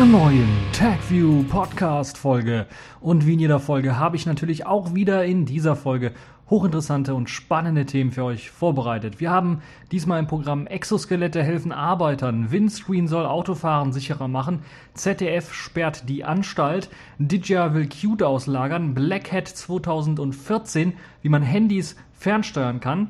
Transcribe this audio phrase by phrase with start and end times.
[0.00, 2.66] einer neuen TagView Podcast Folge.
[3.02, 6.12] Und wie in jeder Folge habe ich natürlich auch wieder in dieser Folge
[6.48, 9.20] hochinteressante und spannende Themen für euch vorbereitet.
[9.20, 9.60] Wir haben
[9.92, 14.60] diesmal im Programm Exoskelette helfen Arbeitern, Windscreen soll Autofahren sicherer machen,
[14.94, 16.88] ZDF sperrt die Anstalt,
[17.18, 23.08] Didja will Qt auslagern, Black Hat 2014, wie man Handys fernsteuern kann,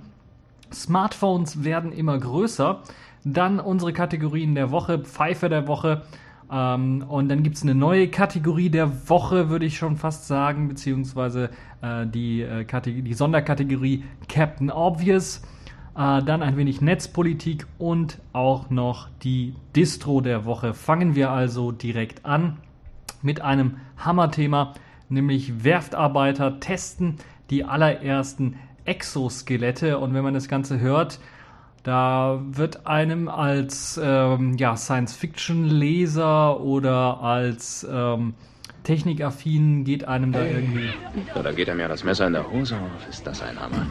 [0.72, 2.82] Smartphones werden immer größer,
[3.22, 6.02] dann unsere Kategorien der Woche, Pfeife der Woche,
[6.50, 10.68] ähm, und dann gibt es eine neue Kategorie der Woche, würde ich schon fast sagen,
[10.68, 11.50] beziehungsweise
[11.80, 15.42] äh, die, äh, die Sonderkategorie Captain Obvious.
[15.96, 20.74] Äh, dann ein wenig Netzpolitik und auch noch die Distro der Woche.
[20.74, 22.56] Fangen wir also direkt an
[23.22, 24.74] mit einem Hammerthema,
[25.08, 27.16] nämlich Werftarbeiter testen
[27.50, 29.98] die allerersten Exoskelette.
[29.98, 31.20] Und wenn man das Ganze hört,
[31.82, 38.34] da wird einem als ähm, ja, Science-Fiction-Leser oder als ähm,
[38.82, 40.90] Technikaffin geht einem da irgendwie.
[41.34, 43.08] So, da geht er mir das Messer in der Hose auf.
[43.08, 43.86] Ist das ein Hammer?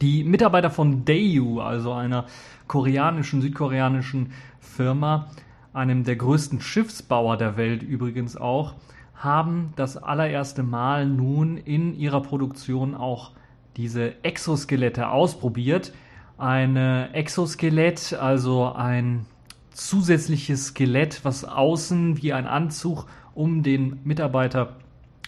[0.00, 2.26] Die Mitarbeiter von Daewoo, also einer
[2.66, 5.28] koreanischen, südkoreanischen Firma,
[5.72, 8.74] einem der größten Schiffsbauer der Welt übrigens auch,
[9.14, 13.32] haben das allererste Mal nun in ihrer Produktion auch
[13.76, 15.92] diese Exoskelette ausprobiert
[16.38, 19.26] ein Exoskelett, also ein
[19.70, 24.76] zusätzliches Skelett, was außen wie ein Anzug um den Mitarbeiter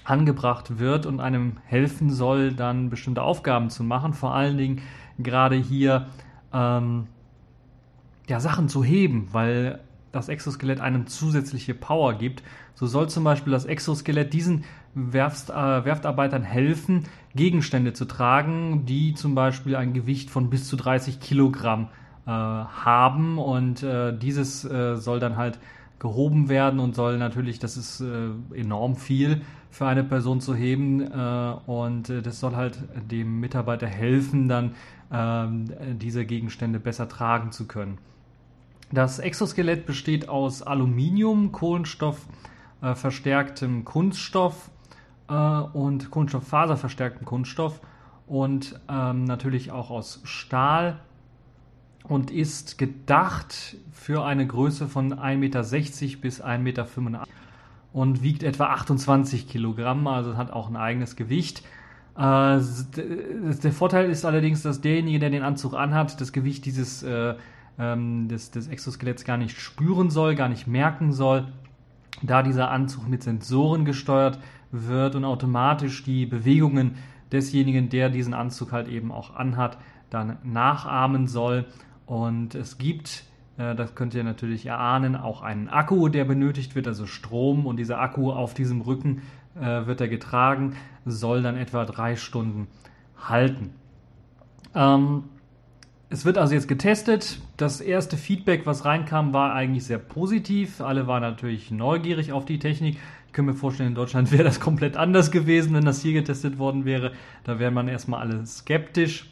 [0.04, 4.12] angebracht wird und einem helfen soll, dann bestimmte Aufgaben zu machen.
[4.12, 4.82] Vor allen Dingen
[5.18, 6.06] gerade hier
[6.52, 7.08] ähm,
[8.28, 9.80] ja, Sachen zu heben, weil
[10.12, 12.42] das Exoskelett einem zusätzliche Power gibt.
[12.74, 14.64] So soll zum Beispiel das Exoskelett diesen
[14.98, 20.74] Werft, äh, Werftarbeitern helfen, Gegenstände zu tragen, die zum Beispiel ein Gewicht von bis zu
[20.74, 21.88] 30 Kilogramm
[22.24, 23.36] äh, haben.
[23.36, 25.58] Und äh, dieses äh, soll dann halt
[25.98, 31.02] gehoben werden und soll natürlich, das ist äh, enorm viel für eine Person zu heben
[31.02, 32.78] äh, und das soll halt
[33.10, 34.74] dem Mitarbeiter helfen, dann
[35.12, 35.66] ähm,
[35.98, 37.98] diese Gegenstände besser tragen zu können.
[38.92, 42.26] Das Exoskelett besteht aus Aluminium, Kohlenstoff,
[42.94, 44.70] verstärktem Kunststoff
[45.28, 47.80] äh, und Kunststofffaserverstärktem Kunststoff
[48.26, 50.98] und ähm, natürlich auch aus Stahl
[52.04, 55.62] und ist gedacht für eine Größe von 1,60 Meter
[56.20, 57.24] bis 1,85 Meter
[57.92, 61.62] und wiegt etwa 28 Kilogramm, also hat auch ein eigenes Gewicht.
[62.16, 62.60] Äh,
[62.98, 67.34] der Vorteil ist allerdings, dass derjenige, der den Anzug anhat, das Gewicht dieses äh,
[67.78, 71.48] ähm, des, des Exoskeletts gar nicht spüren soll, gar nicht merken soll,
[72.22, 74.38] da dieser Anzug mit Sensoren gesteuert
[74.70, 76.96] wird und automatisch die Bewegungen
[77.32, 79.78] desjenigen, der diesen Anzug halt eben auch anhat,
[80.10, 81.66] dann nachahmen soll.
[82.06, 83.24] Und es gibt,
[83.58, 87.66] äh, das könnt ihr natürlich erahnen, auch einen Akku, der benötigt wird, also Strom.
[87.66, 89.22] Und dieser Akku auf diesem Rücken
[89.56, 92.68] äh, wird er getragen, soll dann etwa drei Stunden
[93.16, 93.70] halten.
[94.74, 95.24] Ähm,
[96.08, 97.40] es wird also jetzt getestet.
[97.56, 100.80] Das erste Feedback, was reinkam, war eigentlich sehr positiv.
[100.80, 102.98] Alle waren natürlich neugierig auf die Technik.
[103.36, 106.86] Kann mir vorstellen, in Deutschland wäre das komplett anders gewesen, wenn das hier getestet worden
[106.86, 107.12] wäre.
[107.44, 109.30] Da wären man erstmal alle skeptisch.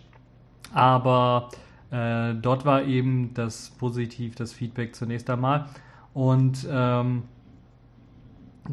[0.75, 1.49] Aber
[1.91, 5.71] äh, dort war eben das positiv, das Feedback zunächst einmal.
[6.13, 7.23] Und ähm,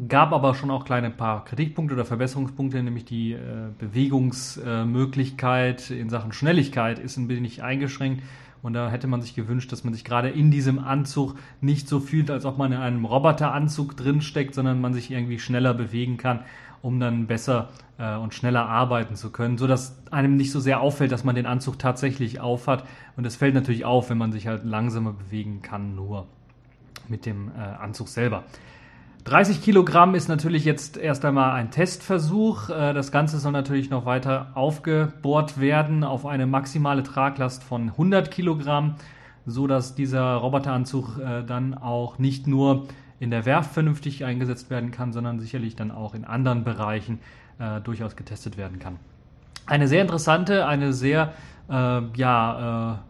[0.06, 6.32] gab aber schon auch kleine paar Kritikpunkte oder Verbesserungspunkte, nämlich die äh, Bewegungsmöglichkeit in Sachen
[6.32, 8.22] Schnelligkeit ist ein wenig eingeschränkt.
[8.62, 11.98] Und da hätte man sich gewünscht, dass man sich gerade in diesem Anzug nicht so
[11.98, 16.40] fühlt, als ob man in einem Roboteranzug drinsteckt, sondern man sich irgendwie schneller bewegen kann,
[16.80, 21.10] um dann besser äh, und schneller arbeiten zu können, sodass einem nicht so sehr auffällt,
[21.10, 22.84] dass man den Anzug tatsächlich aufhat.
[23.16, 26.26] Und es fällt natürlich auf, wenn man sich halt langsamer bewegen kann, nur
[27.08, 28.44] mit dem äh, Anzug selber.
[29.24, 32.70] 30 Kilogramm ist natürlich jetzt erst einmal ein Testversuch.
[32.70, 38.30] Äh, das Ganze soll natürlich noch weiter aufgebohrt werden auf eine maximale Traglast von 100
[38.32, 38.96] Kilogramm,
[39.46, 42.88] so dass dieser Roboteranzug äh, dann auch nicht nur
[43.20, 47.20] in der Werft vernünftig eingesetzt werden kann, sondern sicherlich dann auch in anderen Bereichen
[47.60, 48.96] äh, durchaus getestet werden kann.
[49.66, 51.32] Eine sehr interessante, eine sehr
[51.68, 53.00] ja,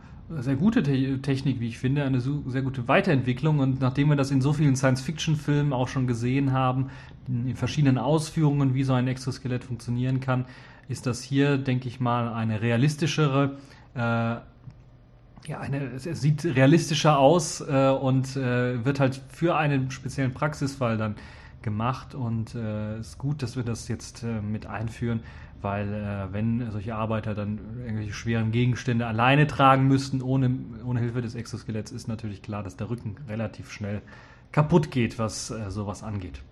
[0.41, 3.59] sehr gute Te Technik, wie ich finde, eine sehr gute Weiterentwicklung.
[3.59, 6.91] Und nachdem wir das in so vielen Science-Fiction-Filmen auch schon gesehen haben,
[7.29, 10.45] in verschiedenen Ausführungen, wie so ein Exoskelett funktionieren kann,
[10.89, 13.59] ist das hier, denke ich mal, eine realistischere,
[13.95, 20.33] äh, ja, eine, es, sieht realistischer aus äh, und äh, wird halt für einen speziellen
[20.33, 21.17] Praxisfall dann
[21.63, 22.15] gemacht.
[22.15, 25.21] Und es äh, ist gut, dass wir das jetzt äh, mit einführen
[25.63, 30.51] weil äh, wenn solche Arbeiter dann irgendwelche schweren Gegenstände alleine tragen müssten, ohne,
[30.85, 34.03] ohne Hilfe des Exoskeletts, ist natürlich klar, dass der Rücken relativ schnell
[34.51, 36.43] kaputt geht, was äh, sowas angeht.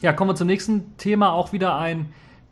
[0.00, 1.32] Ja, kommen wir zum nächsten Thema.
[1.32, 2.06] Auch wieder ein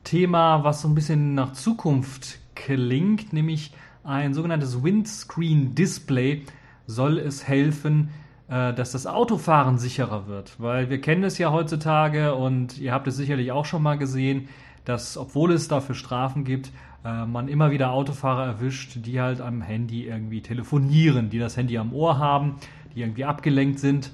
[0.04, 3.72] Thema, was so ein bisschen nach Zukunft klingt, nämlich
[4.04, 6.44] ein sogenanntes Windscreen Display
[6.86, 8.10] soll es helfen,
[8.48, 10.54] äh, dass das Autofahren sicherer wird.
[10.58, 14.48] Weil wir kennen es ja heutzutage und ihr habt es sicherlich auch schon mal gesehen,
[14.84, 16.72] dass obwohl es dafür Strafen gibt,
[17.04, 21.78] äh, man immer wieder Autofahrer erwischt, die halt am Handy irgendwie telefonieren, die das Handy
[21.78, 22.56] am Ohr haben,
[22.94, 24.12] die irgendwie abgelenkt sind.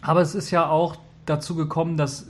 [0.00, 0.96] Aber es ist ja auch
[1.26, 2.28] dazu gekommen, dass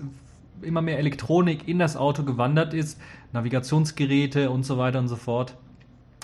[0.62, 3.00] immer mehr Elektronik in das Auto gewandert ist,
[3.32, 5.56] Navigationsgeräte und so weiter und so fort.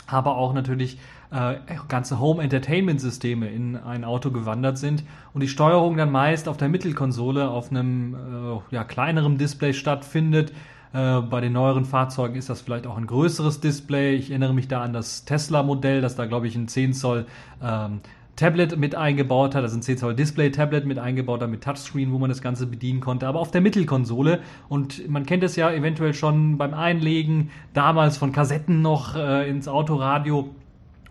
[0.06, 0.98] Aber auch natürlich
[1.30, 1.56] äh,
[1.88, 5.04] ganze Home Entertainment Systeme in ein Auto gewandert sind
[5.34, 10.52] und die Steuerung dann meist auf der Mittelkonsole auf einem äh, ja, kleineren Display stattfindet.
[10.92, 14.14] Äh, bei den neueren Fahrzeugen ist das vielleicht auch ein größeres Display.
[14.14, 17.26] Ich erinnere mich da an das Tesla-Modell, das da, glaube ich, ein 10 Zoll
[17.62, 18.00] ähm,
[18.36, 22.18] Tablet mit eingebaut hat, also ein 10 Zoll Display-Tablet mit eingebaut hat, mit Touchscreen, wo
[22.18, 24.40] man das Ganze bedienen konnte, aber auf der Mittelkonsole.
[24.68, 29.66] Und man kennt es ja eventuell schon beim Einlegen, damals von Kassetten noch äh, ins
[29.66, 30.50] Autoradio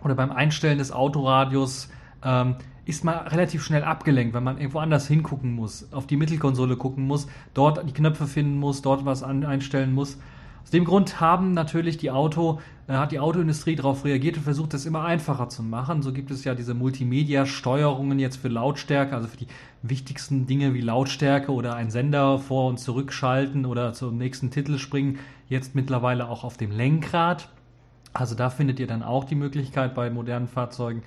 [0.03, 1.89] oder beim Einstellen des Autoradios.
[2.23, 2.56] Ähm,
[2.87, 7.05] ist man relativ schnell abgelenkt, wenn man irgendwo anders hingucken muss, auf die Mittelkonsole gucken
[7.05, 10.17] muss, dort die Knöpfe finden muss, dort was an, einstellen muss.
[10.63, 14.73] Aus dem Grund haben natürlich die Auto, äh, hat die Autoindustrie darauf reagiert und versucht,
[14.73, 16.01] das immer einfacher zu machen.
[16.01, 19.47] So gibt es ja diese Multimedia-Steuerungen jetzt für Lautstärke, also für die
[19.81, 25.19] wichtigsten Dinge wie Lautstärke oder einen Sender vor und zurückschalten oder zum nächsten Titel springen,
[25.49, 27.49] jetzt mittlerweile auch auf dem Lenkrad.
[28.13, 31.03] Also da findet ihr dann auch die Möglichkeit bei modernen Fahrzeugen,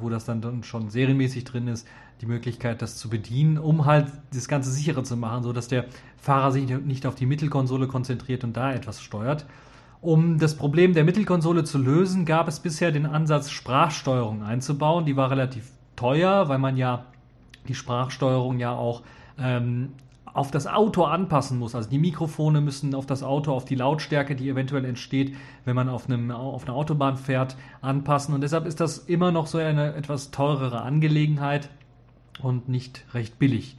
[0.00, 1.86] wo das dann schon serienmäßig drin ist,
[2.20, 5.86] die Möglichkeit, das zu bedienen, um halt das Ganze sicherer zu machen, sodass der
[6.16, 9.46] Fahrer sich nicht auf die Mittelkonsole konzentriert und da etwas steuert.
[10.00, 15.06] Um das Problem der Mittelkonsole zu lösen, gab es bisher den Ansatz, Sprachsteuerung einzubauen.
[15.06, 17.06] Die war relativ teuer, weil man ja
[17.68, 19.02] die Sprachsteuerung ja auch
[19.38, 19.92] ähm,
[20.34, 21.74] auf das Auto anpassen muss.
[21.74, 25.34] Also die Mikrofone müssen auf das Auto, auf die Lautstärke, die eventuell entsteht,
[25.64, 28.34] wenn man auf, einem, auf einer Autobahn fährt, anpassen.
[28.34, 31.70] Und deshalb ist das immer noch so eine etwas teurere Angelegenheit
[32.42, 33.76] und nicht recht billig.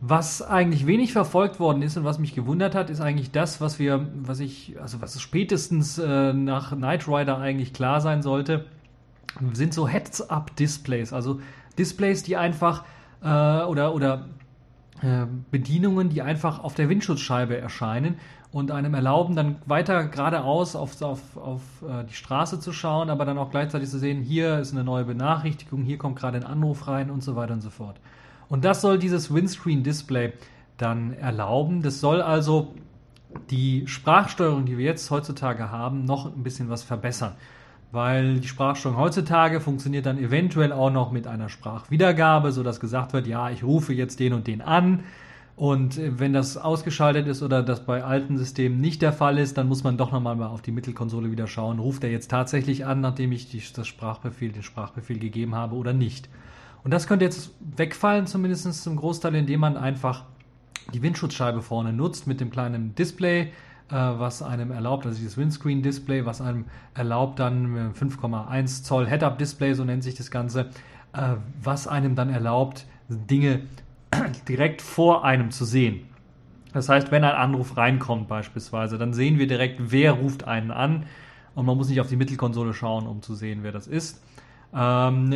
[0.00, 3.78] Was eigentlich wenig verfolgt worden ist und was mich gewundert hat, ist eigentlich das, was
[3.78, 8.66] wir, was ich, also was spätestens äh, nach Knight Rider eigentlich klar sein sollte,
[9.52, 11.40] sind so Heads-Up-Displays, also
[11.78, 12.84] Displays, die einfach
[13.22, 14.26] äh, oder oder
[15.50, 18.16] Bedienungen, die einfach auf der Windschutzscheibe erscheinen
[18.50, 23.24] und einem erlauben, dann weiter geradeaus auf, auf, auf äh, die Straße zu schauen, aber
[23.24, 26.88] dann auch gleichzeitig zu sehen, hier ist eine neue Benachrichtigung, hier kommt gerade ein Anruf
[26.88, 28.00] rein und so weiter und so fort.
[28.48, 30.32] Und das soll dieses Windscreen-Display
[30.78, 31.82] dann erlauben.
[31.82, 32.74] Das soll also
[33.50, 37.34] die Sprachsteuerung, die wir jetzt heutzutage haben, noch ein bisschen was verbessern
[37.90, 43.26] weil die Sprachsteuerung heutzutage funktioniert dann eventuell auch noch mit einer Sprachwiedergabe, sodass gesagt wird,
[43.26, 45.04] ja, ich rufe jetzt den und den an.
[45.56, 49.66] Und wenn das ausgeschaltet ist oder das bei alten Systemen nicht der Fall ist, dann
[49.66, 53.32] muss man doch nochmal auf die Mittelkonsole wieder schauen, ruft er jetzt tatsächlich an, nachdem
[53.32, 56.28] ich die, das Sprachbefehl, den Sprachbefehl gegeben habe oder nicht.
[56.84, 60.24] Und das könnte jetzt wegfallen, zumindest zum Großteil, indem man einfach
[60.94, 63.48] die Windschutzscheibe vorne nutzt mit dem kleinen Display, äh,
[63.94, 70.02] was einem erlaubt, also dieses Windscreen-Display, was einem erlaubt, dann 5,1 Zoll Head-Up-Display, so nennt
[70.02, 70.70] sich das Ganze,
[71.14, 73.62] äh, was einem dann erlaubt, Dinge
[74.48, 76.04] direkt vor einem zu sehen.
[76.72, 81.04] Das heißt, wenn ein Anruf reinkommt beispielsweise, dann sehen wir direkt, wer ruft einen an
[81.54, 84.22] und man muss nicht auf die Mittelkonsole schauen, um zu sehen, wer das ist.
[84.74, 85.34] Ähm,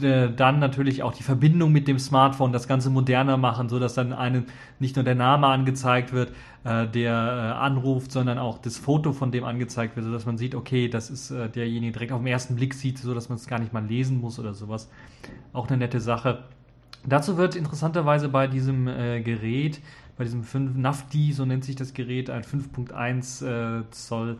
[0.00, 4.12] dann natürlich auch die Verbindung mit dem Smartphone, das Ganze moderner machen, so dass dann
[4.12, 4.44] einem
[4.78, 6.32] nicht nur der Name angezeigt wird,
[6.64, 10.38] äh, der äh, anruft, sondern auch das Foto von dem angezeigt wird, so dass man
[10.38, 13.36] sieht, okay, das ist äh, derjenige direkt auf den ersten Blick sieht, so dass man
[13.36, 14.90] es gar nicht mal lesen muss oder sowas.
[15.52, 16.44] Auch eine nette Sache.
[17.06, 19.80] Dazu wird interessanterweise bei diesem äh, Gerät,
[20.16, 24.38] bei diesem 5 NAFD, so nennt sich das Gerät, ein 5.1 äh, Zoll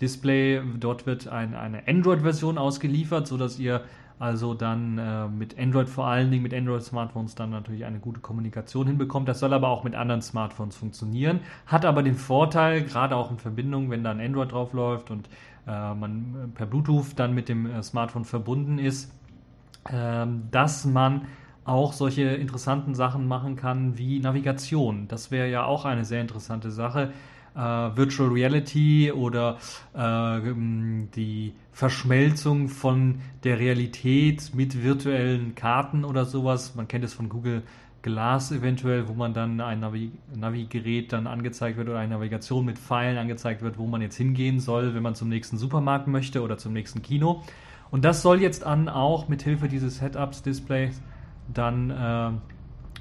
[0.00, 0.60] Display.
[0.78, 3.82] Dort wird ein, eine Android-Version ausgeliefert, sodass ihr
[4.20, 8.86] also dann äh, mit Android vor allen Dingen, mit Android-Smartphones dann natürlich eine gute Kommunikation
[8.86, 9.26] hinbekommt.
[9.28, 11.40] Das soll aber auch mit anderen Smartphones funktionieren.
[11.66, 15.28] Hat aber den Vorteil, gerade auch in Verbindung, wenn da ein Android drauf läuft und
[15.66, 19.10] äh, man per Bluetooth dann mit dem äh, Smartphone verbunden ist,
[19.90, 21.22] ähm, dass man
[21.64, 25.08] auch solche interessanten Sachen machen kann wie Navigation.
[25.08, 27.10] Das wäre ja auch eine sehr interessante Sache äh,
[27.54, 29.58] Virtual Reality oder
[29.94, 30.40] äh,
[31.14, 36.74] die Verschmelzung von der Realität mit virtuellen Karten oder sowas.
[36.74, 37.62] Man kennt es von Google
[38.02, 43.18] Glass eventuell, wo man dann ein Navi-Gerät dann angezeigt wird oder eine Navigation mit Pfeilen
[43.18, 46.72] angezeigt wird, wo man jetzt hingehen soll, wenn man zum nächsten Supermarkt möchte oder zum
[46.72, 47.42] nächsten Kino.
[47.90, 51.02] Und das soll jetzt an auch mit Hilfe dieses Setups-Displays
[51.52, 52.30] dann äh,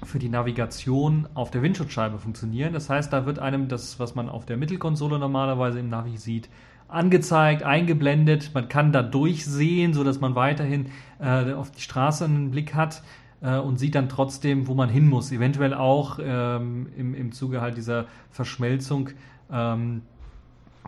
[0.04, 2.74] für die Navigation auf der Windschutzscheibe funktionieren.
[2.74, 6.50] Das heißt, da wird einem das, was man auf der Mittelkonsole normalerweise im Navi sieht,
[6.88, 8.52] angezeigt, eingeblendet.
[8.54, 10.88] Man kann da durchsehen, sodass man weiterhin
[11.20, 13.04] äh, auf die Straße einen Blick hat
[13.42, 15.32] äh, und sieht dann trotzdem, wo man hin muss.
[15.32, 19.10] Eventuell auch ähm, im, im Zuge halt dieser Verschmelzung
[19.52, 20.02] ähm,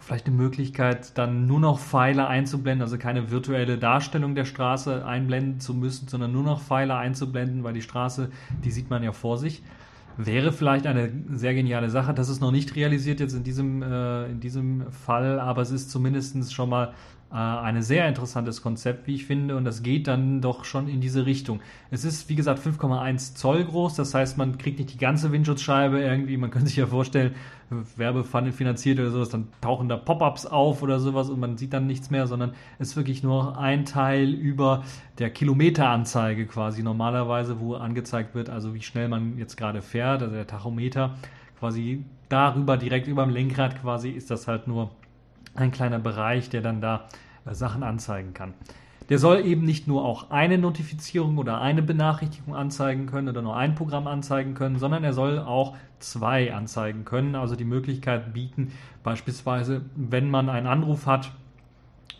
[0.02, 5.60] vielleicht eine Möglichkeit, dann nur noch Pfeile einzublenden, also keine virtuelle Darstellung der Straße einblenden
[5.60, 8.32] zu müssen, sondern nur noch Pfeile einzublenden, weil die Straße,
[8.64, 9.62] die sieht man ja vor sich.
[10.18, 12.14] Wäre vielleicht eine sehr geniale Sache.
[12.14, 15.90] Das ist noch nicht realisiert jetzt in diesem, äh, in diesem Fall, aber es ist
[15.90, 16.94] zumindest schon mal
[17.32, 21.00] äh, ein sehr interessantes Konzept, wie ich finde, und das geht dann doch schon in
[21.02, 21.62] diese Richtung.
[21.90, 26.02] Es ist, wie gesagt, 5,1 Zoll groß, das heißt, man kriegt nicht die ganze Windschutzscheibe
[26.02, 27.34] irgendwie, man könnte sich ja vorstellen,
[27.96, 31.88] Werbefunnel finanziert oder sowas, dann tauchen da Pop-ups auf oder sowas und man sieht dann
[31.88, 34.84] nichts mehr, sondern es ist wirklich nur ein Teil über
[35.20, 40.36] der Kilometeranzeige quasi normalerweise, wo angezeigt wird, also wie schnell man jetzt gerade fährt, also
[40.36, 41.16] der Tachometer
[41.60, 44.90] quasi darüber direkt über dem Lenkrad quasi ist das halt nur
[45.56, 47.08] ein kleiner Bereich, der dann da
[47.46, 48.54] äh, Sachen anzeigen kann.
[49.10, 53.58] Der soll eben nicht nur auch eine Notifizierung oder eine Benachrichtigung anzeigen können oder nur
[53.58, 57.36] ein Programm anzeigen können, sondern er soll auch zwei anzeigen können.
[57.36, 58.72] Also die Möglichkeit bieten,
[59.04, 61.32] beispielsweise, wenn man einen Anruf hat,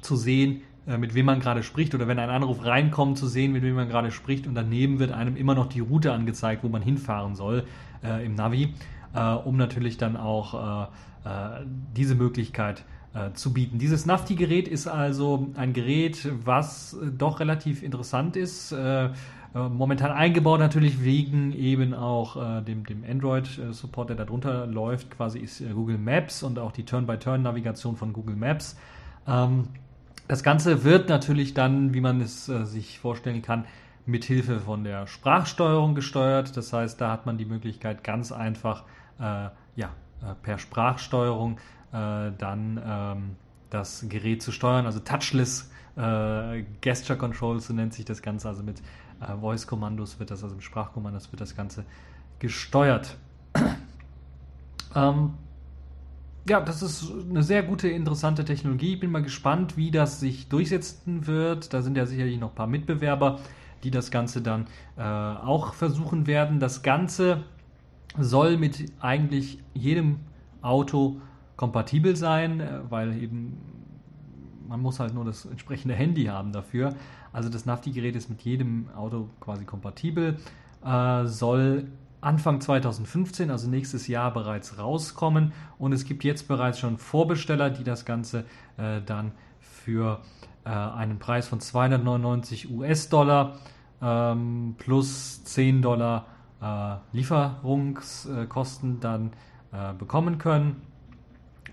[0.02, 3.54] zu sehen, äh, mit wem man gerade spricht oder wenn ein Anruf reinkommt, zu sehen,
[3.54, 6.70] mit wem man gerade spricht und daneben wird einem immer noch die Route angezeigt, wo
[6.70, 7.64] man hinfahren soll
[8.04, 8.74] äh, im Navi,
[9.14, 10.90] äh, um natürlich dann auch
[11.26, 13.78] äh, äh diese Möglichkeit zu äh, zu bieten.
[13.78, 18.72] Dieses Nafti-Gerät ist also ein Gerät, was äh, doch relativ interessant ist.
[18.72, 19.10] Äh, äh,
[19.54, 25.62] momentan eingebaut natürlich wegen eben auch äh, dem, dem Android-Support, der darunter läuft, quasi ist
[25.74, 28.78] Google Maps und auch die Turn-by-Turn-Navigation von Google Maps.
[29.28, 29.68] Ähm,
[30.30, 33.66] das Ganze wird natürlich dann, wie man es sich vorstellen kann,
[34.06, 36.56] mit Hilfe von der Sprachsteuerung gesteuert.
[36.56, 38.86] Das heißt, da hat man die Möglichkeit, ganz einfach
[39.20, 39.90] ja,
[40.42, 41.58] per Sprachsteuerung
[41.92, 43.36] äh, dann ähm,
[43.70, 48.64] das Gerät zu steuern, also touchless äh, Gesture Control, so nennt sich das Ganze, also
[48.64, 48.82] mit
[49.22, 51.86] äh, Voice-Kommandos wird das, also mit Sprachkommandos wird das Ganze
[52.40, 53.18] gesteuert.
[54.96, 55.34] ähm,
[56.48, 58.96] ja, das ist eine sehr gute, interessante Technologie.
[58.96, 61.74] Ich bin mal gespannt, wie das sich durchsetzen wird.
[61.74, 63.40] Da sind ja sicherlich noch ein paar Mitbewerber,
[63.84, 64.66] die das Ganze dann
[64.98, 66.60] äh, auch versuchen werden.
[66.60, 67.44] Das Ganze
[68.18, 70.20] soll mit eigentlich jedem
[70.62, 71.22] Auto
[71.62, 73.56] kompatibel sein, äh, weil eben
[74.68, 76.96] man muss halt nur das entsprechende Handy haben dafür.
[77.34, 80.38] Also das Nafti-Gerät ist mit jedem Auto quasi kompatibel,
[80.84, 81.88] äh, soll
[82.20, 87.84] Anfang 2015, also nächstes Jahr bereits rauskommen und es gibt jetzt bereits schon Vorbesteller, die
[87.84, 88.46] das Ganze
[88.78, 90.20] äh, dann für
[90.66, 93.58] äh, einen Preis von 299 US-Dollar
[94.02, 96.26] ähm, plus 10 Dollar
[96.60, 99.32] äh, Lieferungskosten dann
[99.72, 100.91] äh, bekommen können.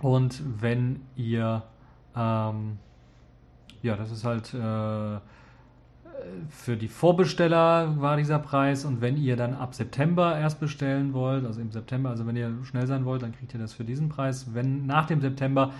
[0.00, 1.62] Und wenn ihr,
[2.17, 2.78] ähm,
[3.83, 5.19] ja, das ist halt äh,
[6.49, 11.45] für die Vorbesteller war dieser Preis und wenn ihr dann ab September erst bestellen wollt,
[11.45, 14.09] also im September, also wenn ihr schnell sein wollt, dann kriegt ihr das für diesen
[14.09, 14.55] Preis.
[14.55, 15.73] Wenn nach dem September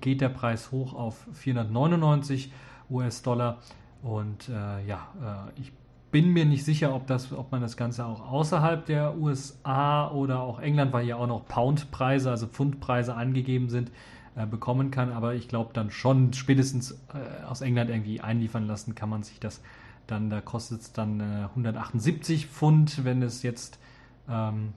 [0.00, 2.52] geht der Preis hoch auf 499
[2.90, 3.58] US-Dollar
[4.02, 5.08] und äh, ja,
[5.56, 5.72] äh, ich
[6.14, 10.42] bin mir nicht sicher, ob, das, ob man das Ganze auch außerhalb der USA oder
[10.42, 13.90] auch England, weil ja auch noch Poundpreise, also Pfundpreise angegeben sind,
[14.36, 15.10] äh, bekommen kann.
[15.10, 19.40] Aber ich glaube dann schon, spätestens äh, aus England irgendwie einliefern lassen, kann man sich
[19.40, 19.60] das
[20.06, 23.80] dann, da kostet es dann äh, 178 Pfund, wenn es jetzt
[24.28, 24.72] ähm,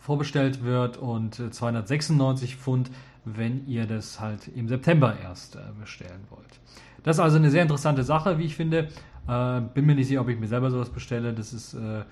[0.00, 2.90] vorbestellt wird und 296 äh, Pfund,
[3.26, 6.60] wenn ihr das halt im September erst äh, bestellen wollt.
[7.04, 8.88] Das ist also eine sehr interessante Sache, wie ich finde.
[9.28, 11.34] Äh, bin mir nicht sicher, ob ich mir selber sowas bestelle.
[11.34, 12.02] Das ist äh, äh,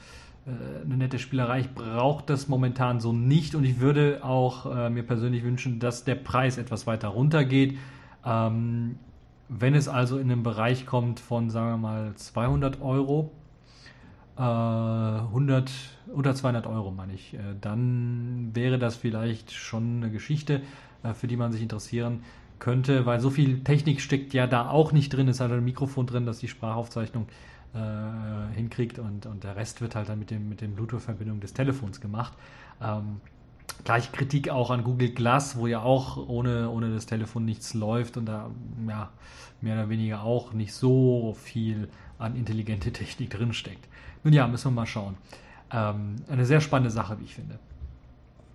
[0.85, 1.61] eine nette Spielerei.
[1.61, 6.05] Ich brauche das momentan so nicht und ich würde auch äh, mir persönlich wünschen, dass
[6.05, 7.79] der Preis etwas weiter runtergeht.
[8.25, 8.99] Ähm,
[9.49, 13.31] wenn es also in einen Bereich kommt von, sagen wir mal, 200 Euro,
[14.37, 15.73] äh, 100
[16.15, 20.61] oder 200 Euro, meine ich, äh, dann wäre das vielleicht schon eine Geschichte,
[21.03, 22.21] äh, für die man sich interessieren
[22.62, 25.26] könnte, weil so viel Technik steckt ja da auch nicht drin.
[25.26, 27.26] Es ist halt ein Mikrofon drin, das die Sprachaufzeichnung
[27.75, 31.54] äh, hinkriegt und, und der Rest wird halt dann mit dem mit den Bluetooth-Verbindung des
[31.54, 32.33] Telefons gemacht.
[32.81, 33.21] Ähm,
[33.85, 38.16] gleich Kritik auch an Google Glass, wo ja auch ohne, ohne das Telefon nichts läuft
[38.16, 38.49] und da
[38.88, 39.11] ja,
[39.61, 41.88] mehr oder weniger auch nicht so viel
[42.21, 43.88] an intelligente Technik drinsteckt.
[44.23, 45.16] Nun ja, müssen wir mal schauen.
[45.73, 47.59] Ähm, eine sehr spannende Sache, wie ich finde.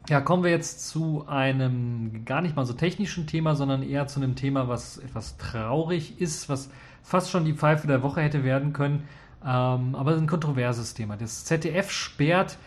[0.10, 4.22] Ja, kommen wir jetzt zu einem gar nicht mal so technischen Thema, sondern eher zu
[4.22, 6.70] einem Thema, was etwas traurig ist, was
[7.04, 9.04] fast schon die Pfeife der Woche hätte werden können.
[9.46, 11.18] Ähm, aber ein kontroverses Thema.
[11.18, 12.58] Das ZDF sperrt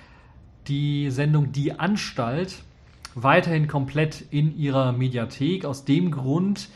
[0.69, 2.63] die Sendung Die Anstalt
[3.15, 5.65] weiterhin komplett in ihrer Mediathek.
[5.65, 6.69] Aus dem Grund,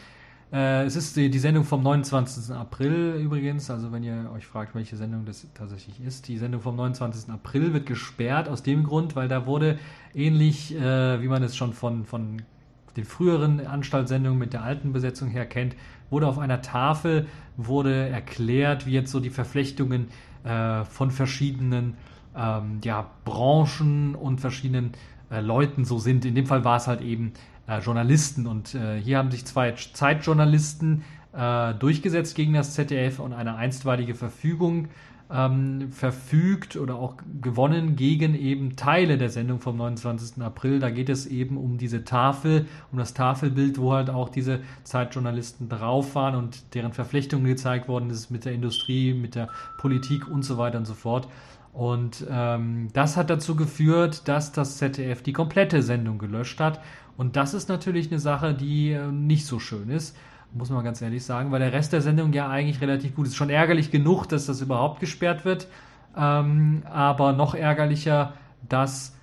[0.54, 2.54] äh, es ist die, die, Sendung vom 29.
[2.54, 6.76] April übrigens, also wenn ihr euch fragt, welche Sendung das tatsächlich ist, die Sendung vom
[6.76, 7.28] 29.
[7.30, 9.78] April wird gesperrt aus dem Grund, weil da wurde
[10.14, 12.42] ähnlich, äh, wie man es schon von, von
[12.96, 15.74] den früheren Anstaltssendungen mit der alten Besetzung her kennt,
[16.08, 20.06] wurde auf einer Tafel wurde erklärt, wie jetzt so die Verflechtungen
[20.44, 21.94] äh, von verschiedenen
[22.36, 24.92] ähm, ja, Branchen und verschiedenen
[25.30, 26.24] äh, Leuten so sind.
[26.24, 27.32] In dem Fall war es halt eben
[27.66, 33.32] äh, Journalisten und äh, hier haben sich zwei Zeitjournalisten äh, durchgesetzt gegen das ZDF und
[33.32, 34.88] eine einstweilige Verfügung
[35.32, 40.42] ähm, verfügt oder auch gewonnen gegen eben Teile der Sendung vom 29.
[40.42, 40.78] April.
[40.78, 45.68] Da geht es eben um diese Tafel, um das Tafelbild, wo halt auch diese Zeitjournalisten
[45.68, 50.42] drauf waren und deren Verflechtungen gezeigt worden ist mit der Industrie, mit der Politik und
[50.42, 51.28] so weiter und so fort.
[51.72, 56.80] Und ähm, das hat dazu geführt, dass das ZDF die komplette Sendung gelöscht hat.
[57.16, 60.16] Und das ist natürlich eine Sache, die äh, nicht so schön ist,
[60.52, 63.36] muss man ganz ehrlich sagen, weil der Rest der Sendung ja eigentlich relativ gut ist.
[63.36, 65.66] Schon ärgerlich genug, dass das überhaupt gesperrt wird,
[66.16, 68.34] ähm, aber noch ärgerlicher,
[68.68, 69.16] dass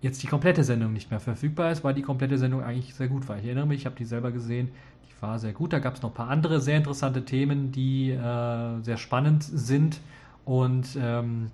[0.00, 3.28] jetzt die komplette Sendung nicht mehr verfügbar ist, weil die komplette Sendung eigentlich sehr gut
[3.28, 3.38] war.
[3.38, 4.70] Ich erinnere mich, ich habe die selber gesehen,
[5.08, 5.72] die war sehr gut.
[5.72, 10.00] Da gab es noch ein paar andere sehr interessante Themen, die äh, sehr spannend sind
[10.44, 11.50] und ähm,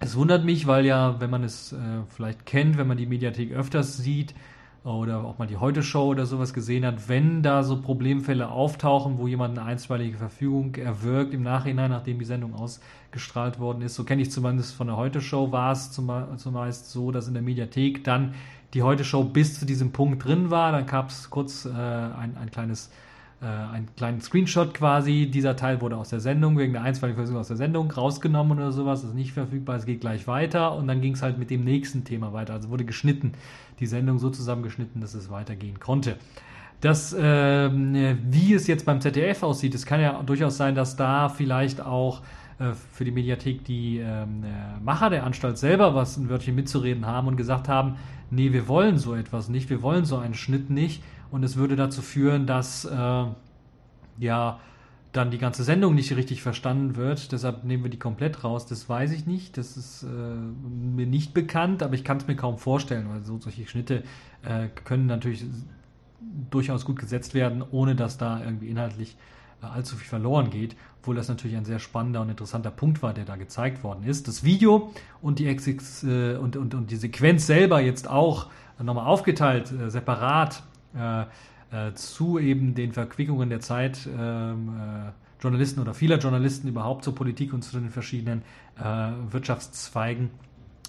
[0.00, 1.76] es wundert mich, weil ja, wenn man es äh,
[2.08, 4.34] vielleicht kennt, wenn man die Mediathek öfters sieht
[4.84, 9.26] oder auch mal die Heute-Show oder sowas gesehen hat, wenn da so Problemfälle auftauchen, wo
[9.26, 14.20] jemand eine einstweilige Verfügung erwirkt im Nachhinein, nachdem die Sendung ausgestrahlt worden ist, so kenne
[14.20, 18.34] ich zumindest von der Heute-Show, war es zumeist so, dass in der Mediathek dann
[18.74, 20.72] die Heute-Show bis zu diesem Punkt drin war.
[20.72, 22.90] Dann gab es kurz äh, ein, ein kleines
[23.44, 25.30] äh, einen kleinen Screenshot quasi.
[25.30, 28.72] Dieser Teil wurde aus der Sendung, wegen der einstweiligen Version aus der Sendung rausgenommen oder
[28.72, 29.04] sowas.
[29.04, 32.04] Ist nicht verfügbar, es geht gleich weiter und dann ging es halt mit dem nächsten
[32.04, 32.54] Thema weiter.
[32.54, 33.32] Also wurde geschnitten,
[33.80, 36.16] die Sendung so zusammengeschnitten, dass es weitergehen konnte.
[36.80, 41.28] Das, ähm, wie es jetzt beim ZDF aussieht, es kann ja durchaus sein, dass da
[41.28, 42.22] vielleicht auch
[42.58, 44.44] äh, für die Mediathek die ähm,
[44.82, 47.96] Macher der Anstalt selber was ein Wörtchen mitzureden haben und gesagt haben,
[48.30, 51.76] nee, wir wollen so etwas nicht, wir wollen so einen Schnitt nicht und es würde
[51.76, 53.24] dazu führen, dass äh,
[54.18, 54.60] ja
[55.14, 57.30] dann die ganze Sendung nicht richtig verstanden wird.
[57.30, 58.66] Deshalb nehmen wir die komplett raus.
[58.66, 59.56] Das weiß ich nicht.
[59.56, 63.38] Das ist äh, mir nicht bekannt, aber ich kann es mir kaum vorstellen, weil so
[63.38, 64.02] solche Schnitte
[64.42, 65.44] äh, können natürlich
[66.50, 69.16] durchaus gut gesetzt werden, ohne dass da irgendwie inhaltlich
[69.62, 73.14] äh, allzu viel verloren geht, obwohl das natürlich ein sehr spannender und interessanter Punkt war,
[73.14, 74.26] der da gezeigt worden ist.
[74.26, 78.48] Das Video und die, Exex, äh, und, und, und die Sequenz selber jetzt auch
[78.82, 80.64] nochmal aufgeteilt, äh, separat
[81.94, 85.10] zu eben den Verquickungen der Zeit ähm, äh,
[85.42, 88.42] Journalisten oder vieler Journalisten überhaupt zur Politik und zu den verschiedenen
[89.30, 90.30] Wirtschaftszweigen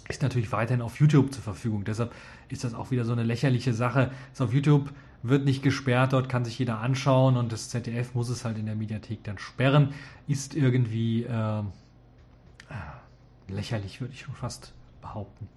[0.08, 1.84] ist natürlich weiterhin auf YouTube zur Verfügung.
[1.84, 2.14] Deshalb
[2.50, 4.12] ist das auch wieder so eine lächerliche Sache.
[4.32, 4.92] Ist auf YouTube
[5.24, 8.68] wird nicht gesperrt, dort kann sich jeder anschauen und das ZDF muss es halt in
[8.68, 9.94] der Mediathek dann sperren.
[10.28, 11.64] Ist irgendwie äh,
[13.48, 15.48] lächerlich, würde ich schon fast behaupten.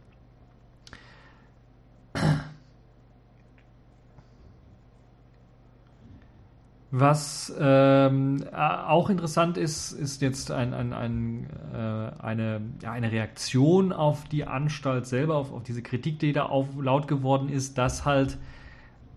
[6.91, 13.93] Was ähm, auch interessant ist, ist jetzt ein, ein, ein, äh, eine, ja, eine Reaktion
[13.93, 18.07] auf die Anstalt selber, auf, auf diese Kritik, die da auf, laut geworden ist, dass
[18.07, 18.39] halt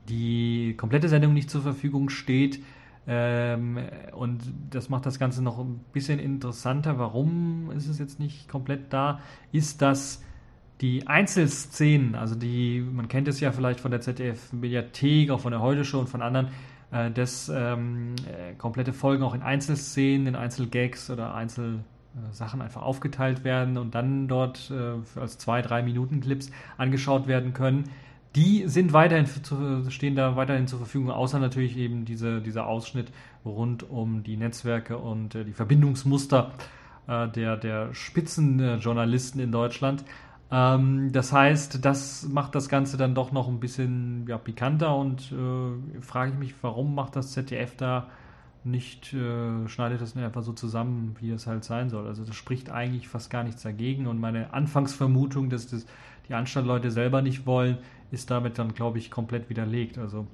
[0.09, 2.61] die komplette Sendung nicht zur Verfügung steht.
[3.07, 3.79] Ähm,
[4.11, 6.99] und das macht das Ganze noch ein bisschen interessanter.
[6.99, 9.21] Warum ist es jetzt nicht komplett da?
[9.53, 10.21] Ist, dass
[10.81, 15.61] die Einzelszenen, also die, man kennt es ja vielleicht von der ZDF-Mediathek, auch von der
[15.61, 16.49] Heute-Show und von anderen,
[16.91, 23.43] äh, dass ähm, äh, komplette Folgen auch in Einzelszenen, in Einzelgags oder Einzelsachen einfach aufgeteilt
[23.43, 27.85] werden und dann dort äh, als zwei, drei Minuten Clips angeschaut werden können.
[28.35, 29.27] Die sind weiterhin
[29.89, 33.11] stehen da weiterhin zur Verfügung, außer natürlich eben diese, dieser Ausschnitt
[33.43, 36.51] rund um die Netzwerke und äh, die Verbindungsmuster
[37.07, 40.05] äh, der, der Spitzenjournalisten in Deutschland.
[40.51, 45.31] Ähm, das heißt, das macht das Ganze dann doch noch ein bisschen ja, pikanter und
[45.31, 48.07] äh, frage ich mich, warum macht das ZDF da
[48.63, 52.05] nicht, äh, schneidet das nicht einfach so zusammen, wie es halt sein soll.
[52.05, 55.85] Also das spricht eigentlich fast gar nichts dagegen und meine Anfangsvermutung, dass das
[56.27, 57.77] die Anstaltleute selber nicht wollen,
[58.11, 59.97] ist damit dann, glaube ich, komplett widerlegt.
[59.97, 60.27] Also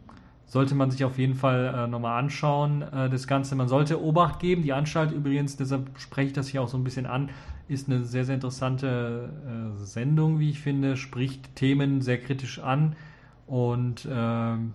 [0.45, 3.55] sollte man sich auf jeden Fall äh, nochmal anschauen, äh, das Ganze.
[3.55, 4.63] Man sollte Obacht geben.
[4.63, 7.29] Die Anstalt übrigens, deshalb spreche ich das hier auch so ein bisschen an,
[7.67, 12.95] ist eine sehr, sehr interessante äh, Sendung, wie ich finde, spricht Themen sehr kritisch an.
[13.45, 14.73] Und ähm,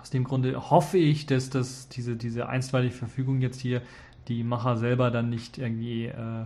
[0.00, 3.82] aus dem Grunde hoffe ich, dass das, diese, diese einstweilige Verfügung jetzt hier
[4.28, 6.44] die Macher selber dann nicht irgendwie äh,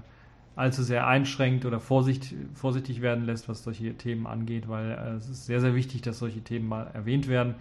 [0.57, 5.29] allzu sehr einschränkt oder vorsicht, vorsichtig werden lässt, was solche Themen angeht, weil äh, es
[5.29, 7.55] ist sehr, sehr wichtig, dass solche Themen mal erwähnt werden.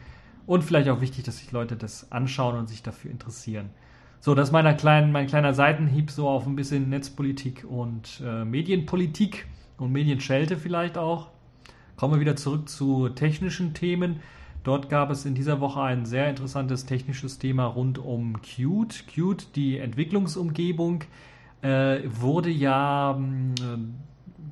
[0.46, 3.70] Und vielleicht auch wichtig, dass sich Leute das anschauen und sich dafür interessieren.
[4.20, 8.44] So, das ist meiner kleinen, mein kleiner Seitenhieb so auf ein bisschen Netzpolitik und äh,
[8.44, 9.46] Medienpolitik
[9.78, 11.28] und Medienschelte vielleicht auch.
[11.96, 14.20] Kommen wir wieder zurück zu technischen Themen.
[14.64, 19.08] Dort gab es in dieser Woche ein sehr interessantes technisches Thema rund um Qt.
[19.08, 21.04] Qt, die Entwicklungsumgebung,
[21.62, 23.78] äh, wurde ja äh,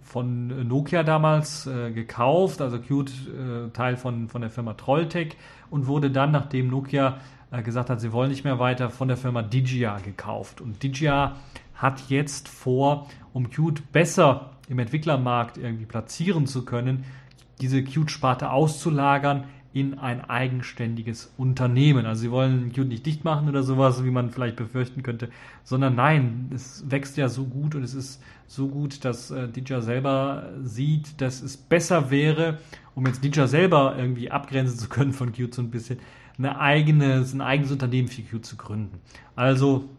[0.01, 5.35] von Nokia damals äh, gekauft, also Qt äh, Teil von, von der Firma Trolltech
[5.69, 7.17] und wurde dann, nachdem Nokia
[7.61, 10.61] gesagt hat, sie wollen nicht mehr weiter, von der Firma Digia gekauft.
[10.61, 11.35] Und Digia
[11.75, 17.05] hat jetzt vor, um Qt besser im Entwicklermarkt irgendwie platzieren zu können,
[17.61, 22.05] diese Qt-Sparte auszulagern in ein eigenständiges Unternehmen.
[22.05, 25.29] Also sie wollen Qt nicht dicht machen oder sowas, wie man vielleicht befürchten könnte,
[25.65, 29.81] sondern nein, es wächst ja so gut und es ist so gut, dass äh, Dija
[29.81, 32.59] selber sieht, dass es besser wäre,
[32.93, 35.99] um jetzt Dija selber irgendwie abgrenzen zu können von Qt so ein bisschen,
[36.37, 38.99] eine eigene, ein eigenes Unternehmen für Qt zu gründen.
[39.35, 39.89] Also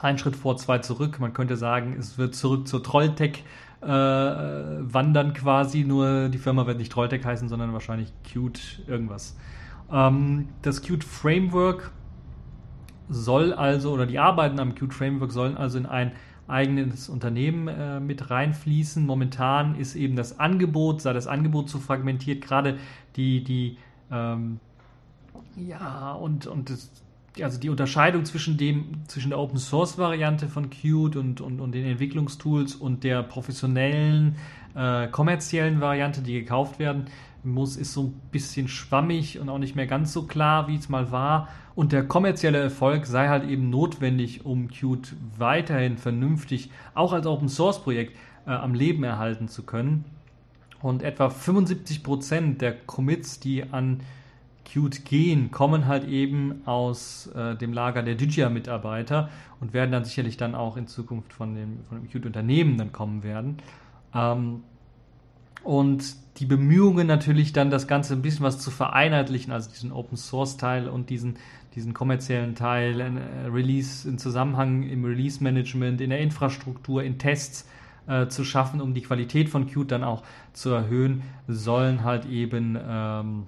[0.00, 1.20] ein Schritt vor, zwei zurück.
[1.20, 3.44] Man könnte sagen, es wird zurück zur Trolltech
[3.82, 9.36] äh, wandern quasi, nur die Firma wird nicht Trolltech heißen, sondern wahrscheinlich Qt irgendwas.
[9.92, 11.92] Ähm, das Qt Framework
[13.08, 16.12] soll also, oder die Arbeiten am Qt Framework sollen also in ein
[16.48, 19.04] eigenes Unternehmen äh, mit reinfließen.
[19.04, 22.78] Momentan ist eben das Angebot, sei das Angebot zu fragmentiert, gerade
[23.16, 23.78] die, die
[24.10, 24.60] ähm,
[25.56, 26.90] ja, und, und das,
[27.40, 31.72] also die Unterscheidung zwischen dem, zwischen der Open Source Variante von Qt und, und, und
[31.72, 34.36] den Entwicklungstools und der professionellen,
[34.74, 37.06] äh, kommerziellen Variante, die gekauft werden
[37.42, 40.88] muss, ist so ein bisschen schwammig und auch nicht mehr ganz so klar, wie es
[40.88, 41.48] mal war.
[41.74, 47.48] Und der kommerzielle Erfolg sei halt eben notwendig, um Qt weiterhin vernünftig, auch als Open
[47.48, 48.16] Source Projekt,
[48.46, 50.04] äh, am Leben erhalten zu können.
[50.82, 54.00] Und etwa 75 Prozent der Commits, die an
[54.66, 60.36] Qt gehen, kommen halt eben aus äh, dem Lager der Digia-Mitarbeiter und werden dann sicherlich
[60.36, 63.58] dann auch in Zukunft von dem, von dem Qt-Unternehmen dann kommen werden.
[64.14, 64.62] Ähm,
[65.62, 70.16] und die Bemühungen natürlich dann das Ganze ein bisschen was zu vereinheitlichen, also diesen Open
[70.16, 71.36] Source Teil und diesen,
[71.74, 77.68] diesen kommerziellen Teil, äh, Release in Zusammenhang im Release Management, in der Infrastruktur, in Tests
[78.06, 82.78] äh, zu schaffen, um die Qualität von Qt dann auch zu erhöhen, sollen halt eben
[82.80, 83.46] ähm,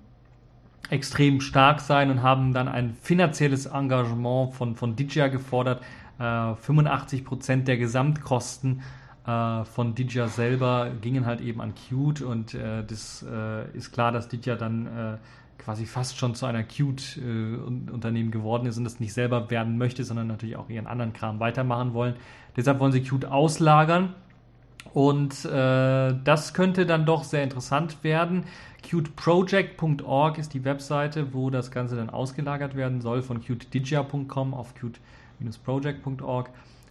[0.90, 5.83] extrem stark sein und haben dann ein finanzielles Engagement von, von Digia gefordert.
[6.18, 8.83] Äh, 85 Prozent der Gesamtkosten
[9.27, 14.12] äh, von Digia selber gingen halt eben an Qt und äh, das äh, ist klar,
[14.12, 15.16] dass Digia dann äh,
[15.59, 20.29] quasi fast schon zu einer Qt-Unternehmen geworden ist und das nicht selber werden möchte, sondern
[20.29, 22.14] natürlich auch ihren anderen Kram weitermachen wollen.
[22.57, 24.14] Deshalb wollen sie Qt auslagern
[24.94, 28.44] und äh, das könnte dann doch sehr interessant werden.
[28.83, 36.51] Qtproject.org ist die Webseite, wo das Ganze dann ausgelagert werden soll, von qtdigia.com auf qt-project.org.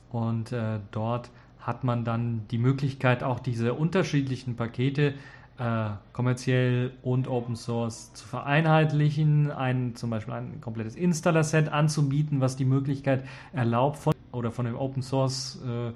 [0.09, 5.15] Und äh, dort hat man dann die Möglichkeit, auch diese unterschiedlichen Pakete
[5.57, 12.55] äh, kommerziell und Open Source zu vereinheitlichen, ein, zum Beispiel ein komplettes Installer-Set anzubieten, was
[12.55, 15.91] die Möglichkeit erlaubt, von oder von dem Open Source äh,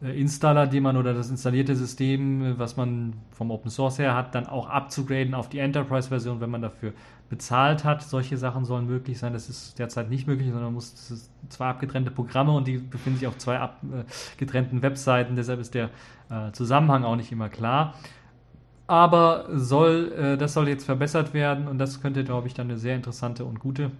[0.00, 4.34] Installer, den man oder das installierte System, äh, was man vom Open Source her hat,
[4.34, 6.92] dann auch abzugraden auf die Enterprise-Version, wenn man dafür
[7.28, 8.02] bezahlt hat.
[8.02, 9.32] Solche Sachen sollen möglich sein.
[9.32, 13.28] Das ist derzeit nicht möglich, sondern man muss zwei abgetrennte Programme und die befinden sich
[13.28, 15.34] auf zwei abgetrennten Webseiten.
[15.34, 15.90] Deshalb ist der
[16.30, 17.94] äh, Zusammenhang auch nicht immer klar.
[18.86, 22.96] Aber soll, das soll jetzt verbessert werden und das könnte, glaube ich, dann eine sehr
[22.96, 23.90] interessante und gute äh,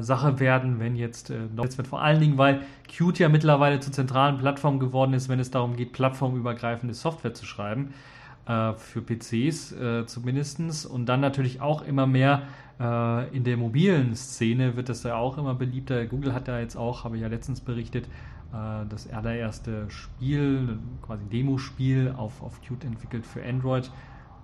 [0.00, 3.92] Sache werden, wenn jetzt äh, jetzt wird vor allen Dingen, weil Qt ja mittlerweile zur
[3.92, 7.94] zentralen Plattform geworden ist, wenn es darum geht, plattformübergreifende Software zu schreiben,
[8.46, 10.86] äh, für PCs äh, zumindest.
[10.86, 12.42] Und dann natürlich auch immer mehr
[12.80, 16.06] äh, in der mobilen Szene wird das ja auch immer beliebter.
[16.06, 18.06] Google hat da jetzt auch, habe ich ja letztens berichtet,
[18.52, 23.90] äh, das allererste Spiel, quasi Demospiel auf, auf Qt entwickelt für Android.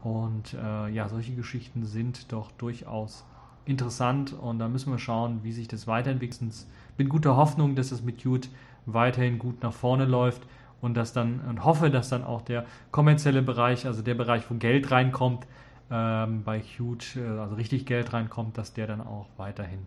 [0.02, 3.24] Und äh, ja, solche Geschichten sind doch durchaus
[3.66, 6.40] interessant und da müssen wir schauen, wie sich das weiterentwickelt.
[6.42, 8.48] Ich bin guter Hoffnung, dass es mit Qt
[8.86, 10.42] weiterhin gut nach vorne läuft
[10.80, 14.54] und dass dann und hoffe, dass dann auch der kommerzielle Bereich, also der Bereich, wo
[14.54, 15.46] Geld reinkommt,
[15.90, 19.86] ähm, bei Qt, äh, also richtig Geld reinkommt, dass der dann auch weiterhin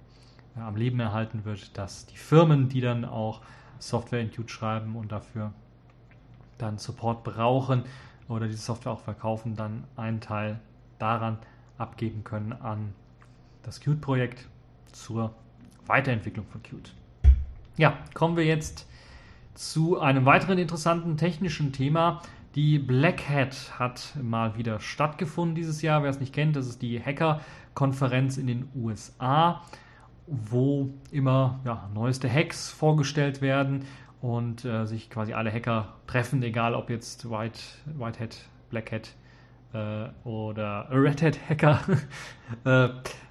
[0.55, 3.41] äh, am Leben erhalten wird, dass die Firmen, die dann auch
[3.79, 5.53] Software in Qt schreiben und dafür
[6.57, 7.83] dann Support brauchen
[8.27, 10.59] oder diese Software auch verkaufen, dann einen Teil
[10.97, 11.37] daran
[11.77, 12.93] abgeben können an
[13.67, 14.47] das Qt-Projekt
[14.93, 15.35] zur
[15.87, 16.93] Weiterentwicklung von Qt.
[17.75, 18.87] Ja, kommen wir jetzt
[19.55, 22.21] zu einem weiteren interessanten technischen Thema.
[22.55, 26.01] Die Black Hat hat mal wieder stattgefunden dieses Jahr.
[26.01, 29.61] Wer es nicht kennt, das ist die Hacker-Konferenz in den USA,
[30.27, 33.83] wo immer ja, neueste Hacks vorgestellt werden
[34.21, 37.59] und äh, sich quasi alle Hacker treffen, egal ob jetzt White,
[37.97, 38.37] White Hat,
[38.69, 39.13] Black Hat
[39.73, 41.81] äh, oder Red Hat Hacker
[42.63, 42.89] äh,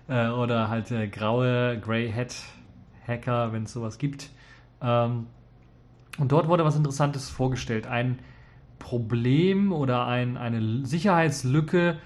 [0.08, 2.34] äh, oder halt äh, graue Grey Hat
[3.06, 4.30] Hacker, wenn es sowas gibt.
[4.80, 5.26] Ähm,
[6.18, 7.86] und dort wurde was Interessantes vorgestellt.
[7.86, 8.18] Ein
[8.78, 11.98] Problem oder ein, eine Sicherheitslücke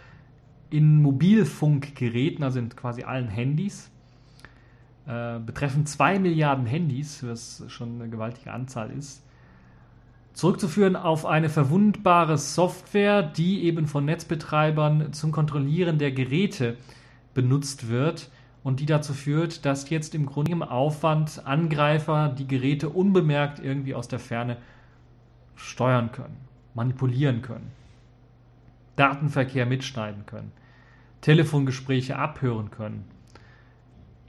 [0.71, 3.91] in Mobilfunkgeräten, also in quasi allen Handys,
[5.07, 9.25] äh, betreffen zwei Milliarden Handys, was schon eine gewaltige Anzahl ist,
[10.33, 16.77] zurückzuführen auf eine verwundbare Software, die eben von Netzbetreibern zum Kontrollieren der Geräte
[17.35, 18.31] benutzt wird
[18.63, 23.95] und die dazu führt, dass jetzt im Grunde im Aufwand Angreifer die Geräte unbemerkt irgendwie
[23.95, 24.59] aus der Ferne
[25.55, 26.37] steuern können,
[26.75, 27.71] manipulieren können,
[28.97, 30.53] Datenverkehr mitschneiden können,
[31.21, 33.05] Telefongespräche abhören können,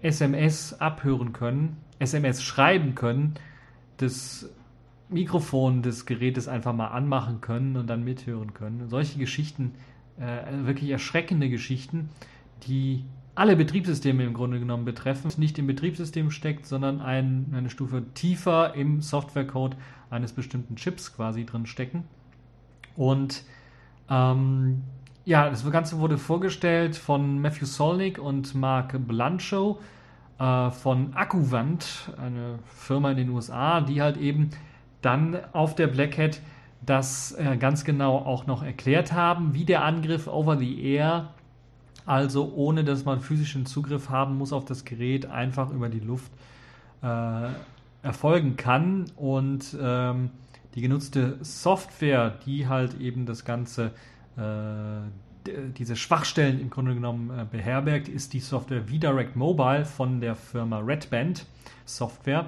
[0.02, 3.36] SMS abhören können, SMS schreiben können,
[3.98, 4.50] das
[5.10, 8.88] Mikrofon des Gerätes einfach mal anmachen können und dann mithören können.
[8.88, 9.76] Solche Geschichten,
[10.18, 12.10] äh, wirklich erschreckende Geschichten,
[12.67, 18.04] die alle Betriebssysteme im Grunde genommen betreffen, nicht im Betriebssystem steckt, sondern ein, eine Stufe
[18.13, 19.76] tiefer im Softwarecode
[20.10, 22.04] eines bestimmten Chips quasi drin stecken.
[22.95, 23.43] Und
[24.10, 24.84] ähm,
[25.24, 29.80] ja, das Ganze wurde vorgestellt von Matthew Solnick und Mark Blanchow
[30.39, 34.50] äh, von Akkuvant, eine Firma in den USA, die halt eben
[35.02, 36.41] dann auf der Black Hat
[36.86, 41.30] das äh, ganz genau auch noch erklärt haben, wie der Angriff over the air
[42.06, 46.32] also ohne dass man physischen Zugriff haben muss auf das Gerät, einfach über die Luft
[47.04, 47.50] äh,
[48.04, 49.06] erfolgen kann.
[49.16, 50.32] Und ähm,
[50.76, 53.92] die genutzte Software, die halt eben das Ganze,
[54.38, 60.36] äh, diese Schwachstellen im Grunde genommen äh, beherbergt, ist die Software VDirect Mobile von der
[60.36, 61.46] Firma Redband
[61.86, 62.46] Software.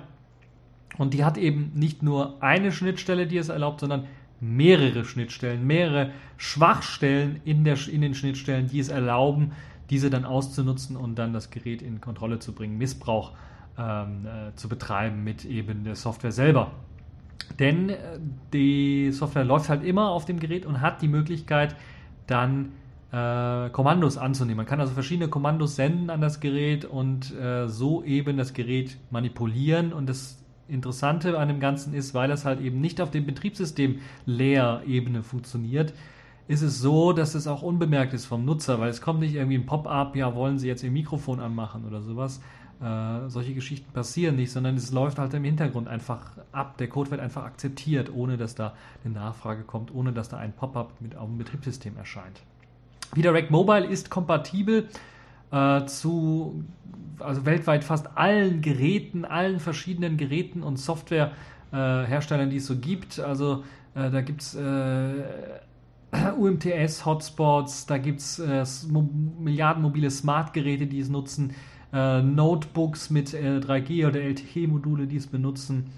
[0.98, 4.06] Und die hat eben nicht nur eine Schnittstelle, die es erlaubt, sondern
[4.44, 9.54] mehrere Schnittstellen, mehrere Schwachstellen in, der, in den Schnittstellen, die es erlauben,
[9.90, 13.32] diese dann auszunutzen und dann das Gerät in Kontrolle zu bringen, Missbrauch
[13.78, 16.72] ähm, äh, zu betreiben mit eben der Software selber.
[17.60, 18.20] Denn äh,
[18.54, 21.76] die Software läuft halt immer auf dem Gerät und hat die Möglichkeit,
[22.28, 22.74] dann
[23.12, 24.58] äh, Kommandos anzunehmen.
[24.58, 28.98] Man kann also verschiedene Kommandos senden an das Gerät und äh, so eben das Gerät
[29.12, 33.26] manipulieren und das Interessante an dem Ganzen ist, weil das halt eben nicht auf dem
[33.26, 35.94] Betriebssystem-Layer-Ebene funktioniert,
[36.48, 39.58] ist es so, dass es auch unbemerkt ist vom Nutzer, weil es kommt nicht irgendwie
[39.58, 42.42] ein Pop-up, ja, wollen Sie jetzt Ihr Mikrofon anmachen oder sowas.
[42.82, 46.78] Äh, solche Geschichten passieren nicht, sondern es läuft halt im Hintergrund einfach ab.
[46.78, 48.74] Der Code wird einfach akzeptiert, ohne dass da
[49.06, 52.42] eine Nachfrage kommt, ohne dass da ein Pop-up mit auf dem Betriebssystem erscheint.
[53.16, 54.90] VDirect Mobile ist kompatibel
[55.52, 56.64] äh, zu
[57.20, 63.20] also weltweit fast allen Geräten, allen verschiedenen Geräten und Softwareherstellern, äh, die es so gibt.
[63.20, 63.64] Also
[63.96, 65.24] äh, da gibt es äh,
[66.38, 68.66] UMTS-Hotspots, da gibt es äh,
[69.40, 71.54] Milliarden mobile Smart-Geräte, die es nutzen,
[71.92, 75.92] äh, Notebooks mit 3G oder LTE-Module, die es benutzen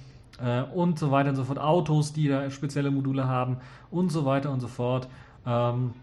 [0.73, 3.55] und so weiter und so fort, Autos, die da spezielle Module haben
[3.89, 5.07] und so weiter und so fort.
[5.45, 5.93] Ähm,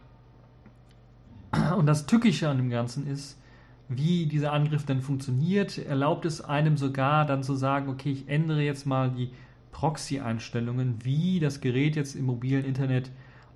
[1.77, 3.39] und das Tückische an dem Ganzen ist,
[3.97, 8.63] wie dieser Angriff denn funktioniert, erlaubt es einem sogar dann zu sagen, okay, ich ändere
[8.63, 9.31] jetzt mal die
[9.73, 13.11] Proxy-Einstellungen, wie das Gerät jetzt im mobilen Internet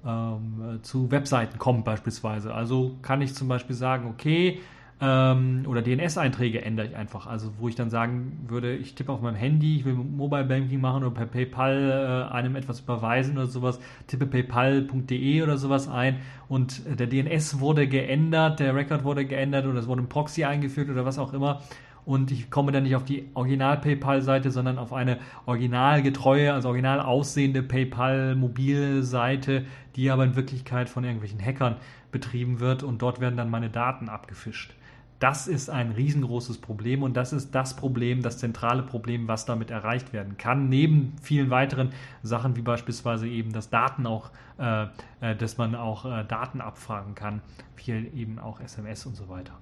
[0.04, 2.54] ähm, zu Webseiten kommt beispielsweise.
[2.54, 4.60] Also kann ich zum Beispiel sagen, okay,
[5.00, 7.26] ähm, oder DNS-Einträge ändere ich einfach.
[7.26, 10.80] Also wo ich dann sagen würde, ich tippe auf meinem Handy, ich will Mobile Banking
[10.80, 16.20] machen oder per PayPal äh, einem etwas überweisen oder sowas, tippe paypal.de oder sowas ein
[16.48, 20.88] und der DNS wurde geändert, der Record wurde geändert oder es wurde ein Proxy eingeführt
[20.88, 21.60] oder was auch immer
[22.06, 27.64] und ich komme dann nicht auf die Original-PayPal-Seite, sondern auf eine originalgetreue, also original aussehende
[27.64, 31.76] PayPal-Mobilseite, die aber in Wirklichkeit von irgendwelchen Hackern
[32.12, 34.75] betrieben wird und dort werden dann meine Daten abgefischt.
[35.18, 39.70] Das ist ein riesengroßes Problem und das ist das Problem, das zentrale Problem, was damit
[39.70, 40.68] erreicht werden kann.
[40.68, 41.90] Neben vielen weiteren
[42.22, 44.84] Sachen wie beispielsweise eben, dass Daten auch, äh,
[45.22, 47.40] äh dass man auch äh, Daten abfragen kann,
[47.76, 49.54] viel eben auch SMS und so weiter.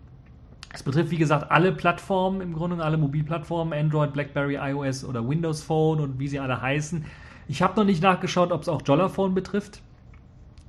[0.72, 5.62] Es betrifft, wie gesagt, alle Plattformen im Grunde, alle Mobilplattformen, Android, BlackBerry, iOS oder Windows
[5.62, 7.04] Phone und wie sie alle heißen.
[7.46, 9.82] Ich habe noch nicht nachgeschaut, ob es auch Jollaphone betrifft.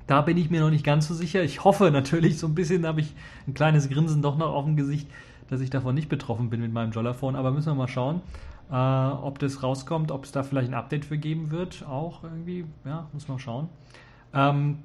[0.06, 1.42] Da bin ich mir noch nicht ganz so sicher.
[1.42, 3.12] Ich hoffe natürlich, so ein bisschen habe ich
[3.46, 5.08] ein kleines Grinsen doch noch auf dem Gesicht,
[5.48, 8.20] dass ich davon nicht betroffen bin mit meinem Jollaphone, aber müssen wir mal schauen.
[8.70, 12.64] Äh, ob das rauskommt, ob es da vielleicht ein Update für geben wird, auch irgendwie,
[12.84, 13.68] ja, muss man schauen.
[14.34, 14.78] Ähm,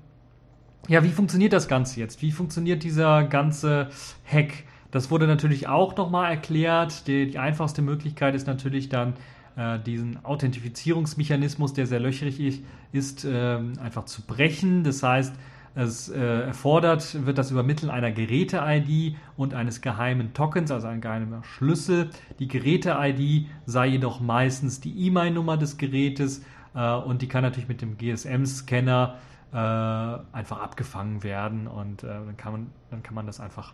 [0.88, 2.22] ja, wie funktioniert das Ganze jetzt?
[2.22, 3.90] Wie funktioniert dieser ganze
[4.26, 4.64] Hack?
[4.92, 7.08] Das wurde natürlich auch nochmal erklärt.
[7.08, 9.14] Die, die, einfachste Möglichkeit ist natürlich dann,
[9.56, 14.84] äh, diesen Authentifizierungsmechanismus, der sehr löchrig ist, ist äh, einfach zu brechen.
[14.84, 15.34] Das heißt,
[15.76, 21.44] es äh, erfordert, wird das Übermitteln einer Geräte-ID und eines geheimen Tokens, also ein geheimer
[21.44, 22.10] Schlüssel.
[22.40, 27.82] Die Geräte-ID sei jedoch meistens die E-Mail-Nummer des Gerätes äh, und die kann natürlich mit
[27.82, 29.16] dem GSM-Scanner
[29.54, 33.74] einfach abgefangen werden und dann, kann man, dann kann man das einfach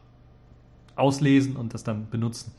[0.98, 2.52] auslesen und das dann benutzen.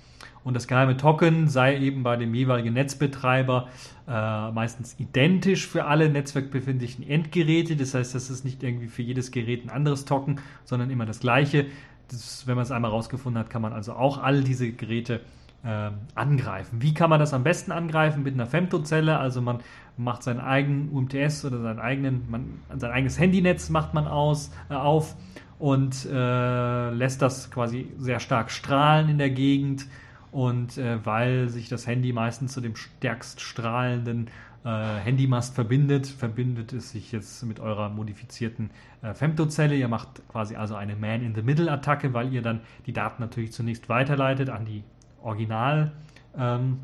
[0.45, 3.69] Und das geheime Token sei eben bei dem jeweiligen Netzbetreiber
[4.07, 7.77] äh, meistens identisch für alle netzwerkbefindlichen Endgeräte.
[7.77, 11.21] Das heißt, das ist nicht irgendwie für jedes Gerät ein anderes Token, sondern immer das
[11.21, 11.67] gleiche.
[12.09, 15.21] Das, wenn man es einmal rausgefunden hat, kann man also auch all diese Geräte
[15.65, 16.83] äh, angreifen.
[16.83, 18.23] Wie kann man das am besten angreifen?
[18.23, 19.19] Mit einer Femtozelle.
[19.19, 19.61] Also man
[19.97, 24.75] macht seinen eigenen UMTS oder seinen eigenen, man, sein eigenes Handynetz macht man aus, äh,
[24.75, 25.17] auf
[25.59, 29.87] und äh, lässt das quasi sehr stark strahlen in der Gegend.
[30.31, 34.29] Und äh, weil sich das Handy meistens zu dem stärkst strahlenden
[34.65, 38.71] äh, Handymast verbindet, verbindet es sich jetzt mit eurer modifizierten
[39.03, 39.75] äh, Femtozelle.
[39.75, 44.65] Ihr macht quasi also eine Man-in-the-Middle-Attacke, weil ihr dann die Daten natürlich zunächst weiterleitet an
[44.67, 44.85] die
[45.23, 45.93] Original,
[46.37, 46.81] ähm,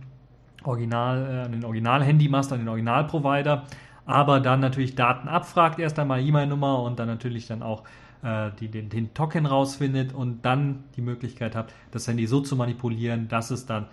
[0.64, 3.64] Original, äh, an den Original-Handymast, an den Originalprovider,
[4.06, 7.84] aber dann natürlich Daten abfragt, erst einmal E-Mail-Nummer und dann natürlich dann auch
[8.22, 12.56] äh, die den, den Token rausfindet und dann die Möglichkeit habt, das Handy so zu
[12.56, 13.86] manipulieren, dass es dann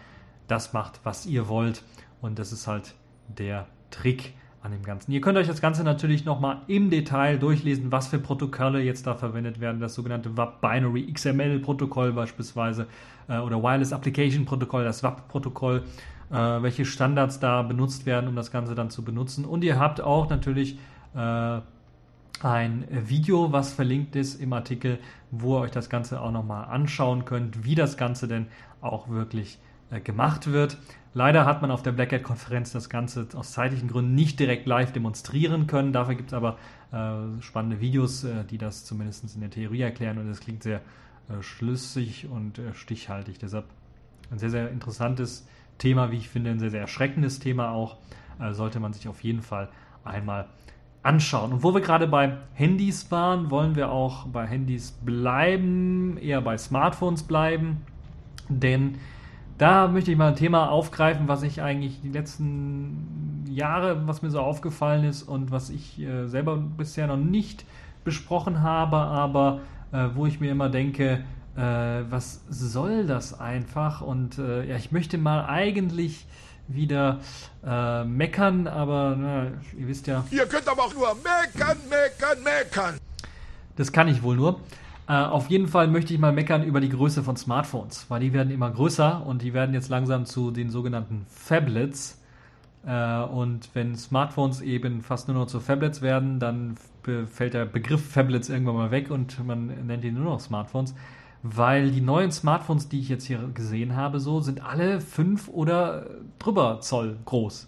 [0.48, 1.84] das macht, was ihr wollt.
[2.22, 2.96] Und das ist halt
[3.28, 5.12] der Trick an dem Ganzen.
[5.12, 9.16] Ihr könnt euch das Ganze natürlich nochmal im Detail durchlesen, was für Protokolle jetzt da
[9.16, 9.82] verwendet werden.
[9.82, 12.88] Das sogenannte WAP Binary XML Protokoll beispielsweise
[13.28, 15.84] äh, oder Wireless Application Protokoll, das WAP Protokoll,
[16.30, 19.46] äh, welche Standards da benutzt werden, um das Ganze dann zu benutzen.
[19.46, 20.78] Und ihr habt auch natürlich
[21.16, 21.60] äh,
[22.44, 25.00] ein Video, was verlinkt ist im Artikel,
[25.32, 28.48] wo ihr euch das Ganze auch nochmal anschauen könnt, wie das Ganze denn
[28.80, 29.58] auch wirklich
[29.90, 30.78] äh, gemacht wird.
[31.14, 34.94] Leider hat man auf der Black Hat-Konferenz das Ganze aus zeitlichen Gründen nicht direkt live
[34.94, 35.92] demonstrieren können.
[35.92, 36.58] Dafür gibt es aber
[36.92, 40.82] äh, spannende Videos, äh, die das zumindest in der Theorie erklären und es klingt sehr
[41.30, 43.40] äh, schlüssig und äh, stichhaltig.
[43.40, 43.66] Deshalb
[44.32, 45.46] ein sehr, sehr interessantes
[45.78, 47.98] Thema, wie ich finde, ein sehr, sehr erschreckendes Thema auch.
[48.40, 49.70] Äh, sollte man sich auf jeden Fall
[50.04, 50.48] einmal
[51.04, 51.54] anschauen.
[51.54, 56.58] Und wo wir gerade bei Handys waren, wollen wir auch bei Handys bleiben, eher bei
[56.58, 57.82] Smartphones bleiben,
[58.50, 58.96] denn
[59.62, 64.32] da möchte ich mal ein Thema aufgreifen, was ich eigentlich die letzten Jahre, was mir
[64.32, 67.64] so aufgefallen ist und was ich äh, selber bisher noch nicht
[68.04, 69.60] besprochen habe, aber
[69.92, 71.24] äh, wo ich mir immer denke,
[71.56, 74.02] äh, was soll das einfach?
[74.02, 76.26] Und äh, ja, ich möchte mal eigentlich
[76.68, 77.20] wieder
[77.64, 79.44] äh, meckern, aber na,
[79.78, 80.24] ihr wisst ja.
[80.32, 82.98] Ihr könnt aber auch nur meckern, meckern, meckern.
[83.76, 84.60] Das kann ich wohl nur.
[85.08, 88.34] Äh, auf jeden Fall möchte ich mal meckern über die Größe von Smartphones, weil die
[88.34, 92.22] werden immer größer und die werden jetzt langsam zu den sogenannten Phablets.
[92.86, 96.76] Äh, und wenn Smartphones eben fast nur noch zu Phablets werden, dann
[97.28, 100.94] fällt der Begriff Phablets irgendwann mal weg und man nennt ihn nur noch Smartphones
[101.44, 106.06] weil die neuen Smartphones, die ich jetzt hier gesehen habe, so sind alle fünf oder
[106.40, 107.68] drüber Zoll groß.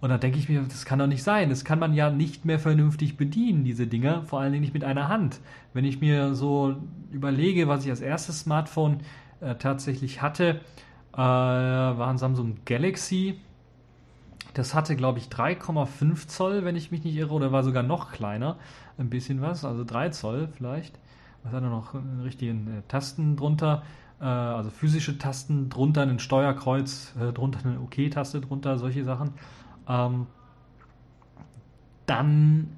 [0.00, 1.50] Und da denke ich mir, das kann doch nicht sein.
[1.50, 4.84] Das kann man ja nicht mehr vernünftig bedienen, diese Dinger, vor allen Dingen nicht mit
[4.84, 5.40] einer Hand.
[5.74, 6.76] Wenn ich mir so
[7.10, 9.00] überlege, was ich als erstes Smartphone
[9.40, 10.60] äh, tatsächlich hatte,
[11.12, 13.38] äh, war ein Samsung Galaxy.
[14.54, 18.10] Das hatte, glaube ich, 3,5 Zoll, wenn ich mich nicht irre, oder war sogar noch
[18.10, 18.56] kleiner.
[18.98, 20.98] Ein bisschen was, also 3 Zoll vielleicht
[21.42, 21.94] was hat er noch?
[22.22, 23.82] Richtigen äh, Tasten drunter,
[24.20, 29.32] äh, also physische Tasten drunter, ein Steuerkreuz äh, drunter, eine OK-Taste drunter, solche Sachen.
[29.90, 30.26] Ähm,
[32.06, 32.68] dann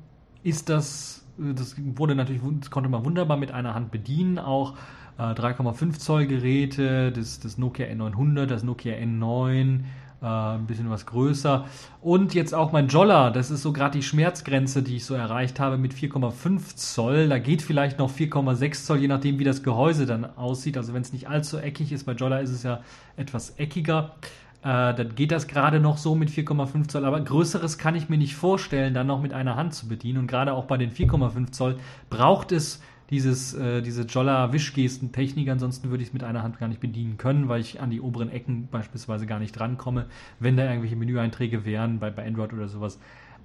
[0.42, 4.74] ist das, das wurde natürlich, das konnte man wunderbar mit einer Hand bedienen, auch
[5.18, 9.80] 3,5 äh, Zoll Geräte, das, das Nokia N900, das Nokia N9,
[10.22, 11.66] äh, ein bisschen was größer.
[12.00, 15.60] Und jetzt auch mein Jolla, das ist so gerade die Schmerzgrenze, die ich so erreicht
[15.60, 17.28] habe mit 4,5 Zoll.
[17.28, 20.76] Da geht vielleicht noch 4,6 Zoll, je nachdem, wie das Gehäuse dann aussieht.
[20.76, 22.80] Also wenn es nicht allzu eckig ist, bei Jolla ist es ja
[23.16, 24.14] etwas eckiger.
[24.62, 28.18] Äh, dann geht das gerade noch so mit 4,5 Zoll, aber größeres kann ich mir
[28.18, 30.18] nicht vorstellen, dann noch mit einer Hand zu bedienen.
[30.18, 31.76] Und gerade auch bei den 4,5 Zoll
[32.10, 35.48] braucht es dieses, äh, diese Jolla-Wischgesten-Technik.
[35.50, 38.00] Ansonsten würde ich es mit einer Hand gar nicht bedienen können, weil ich an die
[38.00, 40.06] oberen Ecken beispielsweise gar nicht drankomme,
[40.40, 42.98] wenn da irgendwelche Menüeinträge wären, bei, bei Android oder sowas.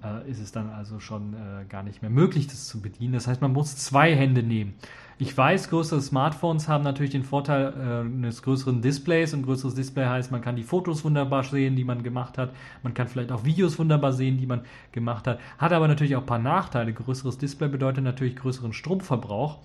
[0.03, 3.13] Äh, ist es dann also schon äh, gar nicht mehr möglich, das zu bedienen.
[3.13, 4.75] Das heißt, man muss zwei Hände nehmen.
[5.19, 10.05] Ich weiß, größere Smartphones haben natürlich den Vorteil äh, eines größeren Displays und größeres Display
[10.05, 12.51] heißt, man kann die Fotos wunderbar sehen, die man gemacht hat.
[12.83, 15.39] Man kann vielleicht auch Videos wunderbar sehen, die man gemacht hat.
[15.57, 16.93] Hat aber natürlich auch ein paar Nachteile.
[16.93, 19.57] Größeres Display bedeutet natürlich größeren Stromverbrauch.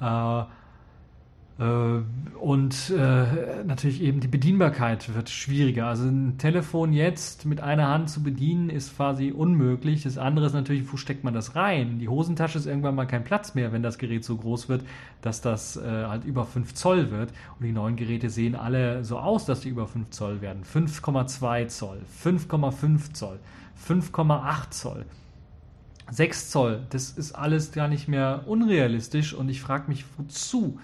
[0.00, 0.42] Äh,
[1.58, 5.88] und äh, natürlich eben die Bedienbarkeit wird schwieriger.
[5.88, 10.04] Also ein Telefon jetzt mit einer Hand zu bedienen ist quasi unmöglich.
[10.04, 11.98] Das andere ist natürlich, wo steckt man das rein?
[11.98, 14.84] Die Hosentasche ist irgendwann mal kein Platz mehr, wenn das Gerät so groß wird,
[15.20, 17.32] dass das äh, halt über 5 Zoll wird.
[17.58, 20.62] Und die neuen Geräte sehen alle so aus, dass die über 5 Zoll werden.
[20.62, 23.40] 5,2 Zoll, 5,5 Zoll,
[23.84, 25.06] 5,8 Zoll.
[26.10, 30.78] 6 Zoll, das ist alles gar nicht mehr unrealistisch und ich frage mich, wozu?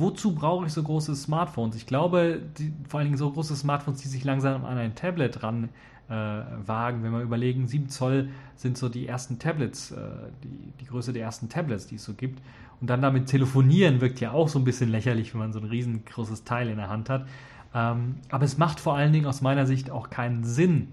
[0.00, 1.76] Wozu brauche ich so große Smartphones?
[1.76, 5.42] Ich glaube, die, vor allen Dingen so große Smartphones, die sich langsam an ein Tablet
[5.42, 5.68] ran
[6.08, 7.02] äh, wagen.
[7.02, 9.96] Wenn wir überlegen, 7 Zoll sind so die ersten Tablets, äh,
[10.42, 12.42] die, die Größe der ersten Tablets, die es so gibt.
[12.80, 15.66] Und dann damit telefonieren wirkt ja auch so ein bisschen lächerlich, wenn man so ein
[15.66, 17.26] riesengroßes Teil in der Hand hat.
[17.74, 20.88] Ähm, aber es macht vor allen Dingen aus meiner Sicht auch keinen Sinn,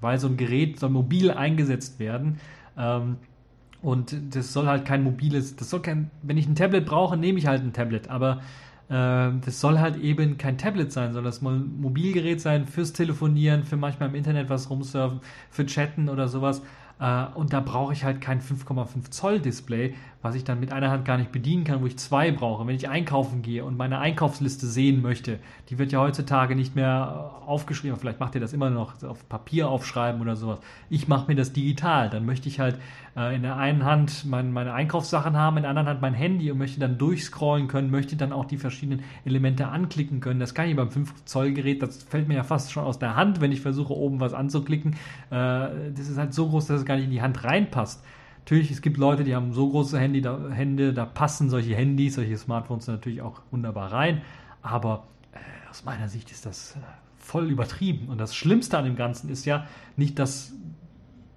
[0.00, 2.38] weil so ein Gerät soll mobil eingesetzt werden.
[2.78, 3.16] Ähm,
[3.84, 7.38] und das soll halt kein mobiles, das soll kein, wenn ich ein Tablet brauche, nehme
[7.38, 8.08] ich halt ein Tablet.
[8.08, 8.40] Aber
[8.88, 12.94] äh, das soll halt eben kein Tablet sein, soll das mal ein Mobilgerät sein fürs
[12.94, 15.20] Telefonieren, für manchmal im Internet was rumsurfen,
[15.50, 16.62] für Chatten oder sowas.
[16.98, 19.92] Äh, und da brauche ich halt kein 5,5 Zoll Display,
[20.24, 22.66] was ich dann mit einer Hand gar nicht bedienen kann, wo ich zwei brauche.
[22.66, 27.42] Wenn ich einkaufen gehe und meine Einkaufsliste sehen möchte, die wird ja heutzutage nicht mehr
[27.44, 30.60] aufgeschrieben, vielleicht macht ihr das immer noch auf Papier aufschreiben oder sowas.
[30.88, 32.08] Ich mache mir das digital.
[32.08, 32.78] Dann möchte ich halt
[33.18, 36.50] äh, in der einen Hand mein, meine Einkaufssachen haben, in der anderen Hand mein Handy
[36.50, 40.40] und möchte dann durchscrollen können, möchte dann auch die verschiedenen Elemente anklicken können.
[40.40, 43.14] Das kann ich beim 5 Zoll Gerät, das fällt mir ja fast schon aus der
[43.14, 44.94] Hand, wenn ich versuche oben was anzuklicken.
[45.30, 48.02] Äh, das ist halt so groß, dass es gar nicht in die Hand reinpasst.
[48.44, 52.16] Natürlich, es gibt Leute, die haben so große Handy, da, Hände, da passen solche Handys,
[52.16, 54.20] solche Smartphones natürlich auch wunderbar rein.
[54.60, 55.38] Aber äh,
[55.70, 56.80] aus meiner Sicht ist das äh,
[57.16, 58.08] voll übertrieben.
[58.10, 59.66] Und das Schlimmste an dem Ganzen ist ja
[59.96, 60.52] nicht, dass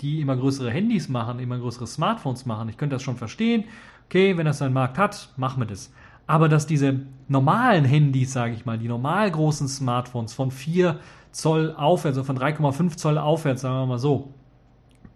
[0.01, 2.67] die immer größere Handys machen, immer größere Smartphones machen.
[2.67, 3.63] Ich könnte das schon verstehen.
[4.07, 5.93] Okay, wenn das seinen Markt hat, machen wir das.
[6.27, 6.99] Aber dass diese
[7.29, 10.99] normalen Handys, sage ich mal, die normal großen Smartphones von 4
[11.31, 14.33] Zoll aufwärts, also von 3,5 Zoll aufwärts, sagen wir mal so,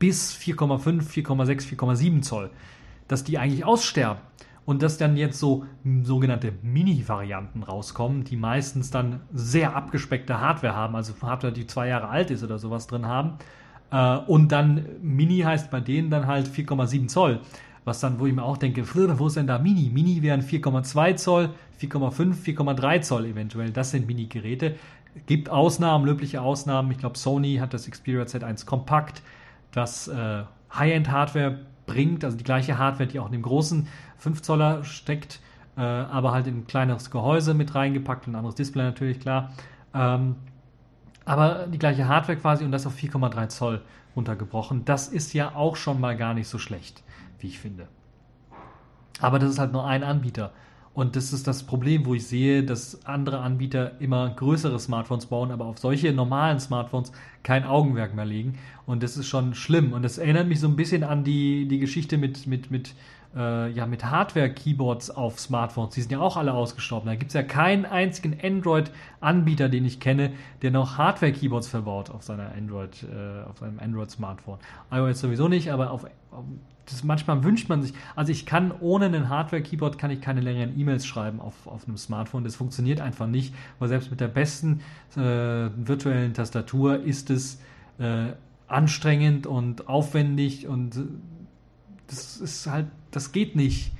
[0.01, 2.49] bis 4,5, 4,6, 4,7 Zoll,
[3.07, 4.21] dass die eigentlich aussterben.
[4.65, 5.65] Und dass dann jetzt so
[6.03, 12.09] sogenannte Mini-Varianten rauskommen, die meistens dann sehr abgespeckte Hardware haben, also Hardware, die zwei Jahre
[12.09, 13.37] alt ist oder sowas drin haben
[13.91, 17.39] äh, und dann Mini heißt bei denen dann halt 4,7 Zoll.
[17.83, 19.89] Was dann, wo ich mir auch denke, wo ist denn da Mini?
[19.91, 21.49] Mini wären 4,2 Zoll,
[21.81, 23.71] 4,5, 4,3 Zoll eventuell.
[23.71, 24.75] Das sind Mini-Geräte.
[25.25, 26.91] Gibt Ausnahmen, löbliche Ausnahmen.
[26.91, 29.23] Ich glaube, Sony hat das Xperia Z1 Kompakt,
[29.71, 30.43] das äh,
[30.73, 35.39] High-End-Hardware bringt, also die gleiche Hardware, die auch in dem großen 5 Zoller steckt,
[35.77, 39.51] äh, aber halt in ein kleineres Gehäuse mit reingepackt, ein anderes Display natürlich, klar.
[39.93, 40.35] Ähm,
[41.25, 43.81] aber die gleiche Hardware quasi und das auf 4,3 Zoll
[44.15, 44.85] runtergebrochen.
[44.85, 47.03] Das ist ja auch schon mal gar nicht so schlecht,
[47.39, 47.87] wie ich finde.
[49.19, 50.51] Aber das ist halt nur ein Anbieter.
[50.93, 55.51] Und das ist das Problem, wo ich sehe, dass andere Anbieter immer größere Smartphones bauen,
[55.51, 57.13] aber auf solche normalen Smartphones
[57.43, 58.57] kein Augenmerk mehr legen.
[58.85, 59.93] Und das ist schon schlimm.
[59.93, 62.93] Und das erinnert mich so ein bisschen an die, die Geschichte mit, mit, mit
[63.35, 65.93] äh, ja, mit Hardware-Keyboards auf Smartphones.
[65.95, 67.07] Die sind ja auch alle ausgestorben.
[67.07, 72.23] Da gibt es ja keinen einzigen Android-Anbieter, den ich kenne, der noch Hardware-Keyboards verbaut auf
[72.23, 74.59] seiner Android, äh, auf seinem Android-Smartphone.
[74.91, 76.45] iOS sowieso nicht, aber auf, auf
[76.85, 80.77] das manchmal wünscht man sich, also ich kann ohne einen Hardware-Keyboard kann ich keine längeren
[80.79, 82.43] E-Mails schreiben auf, auf einem Smartphone.
[82.43, 84.81] Das funktioniert einfach nicht, weil selbst mit der besten
[85.15, 85.19] äh,
[85.75, 87.61] virtuellen Tastatur ist es
[87.99, 88.33] äh,
[88.67, 91.01] anstrengend und aufwendig und äh,
[92.07, 93.93] das ist halt, das geht nicht.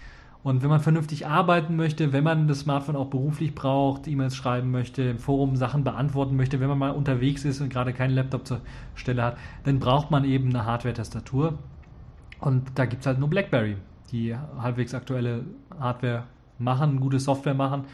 [0.44, 4.72] Und wenn man vernünftig arbeiten möchte, wenn man das Smartphone auch beruflich braucht, E-Mails schreiben
[4.72, 8.48] möchte, im Forum Sachen beantworten möchte, wenn man mal unterwegs ist und gerade keinen Laptop
[8.48, 8.62] zur
[8.96, 11.60] Stelle hat, dann braucht man eben eine Hardware-Tastatur.
[12.42, 13.78] Und da gibt es halt nur BlackBerry,
[14.12, 15.46] die halbwegs aktuelle
[15.80, 16.24] Hardware
[16.58, 17.86] machen, gute Software machen,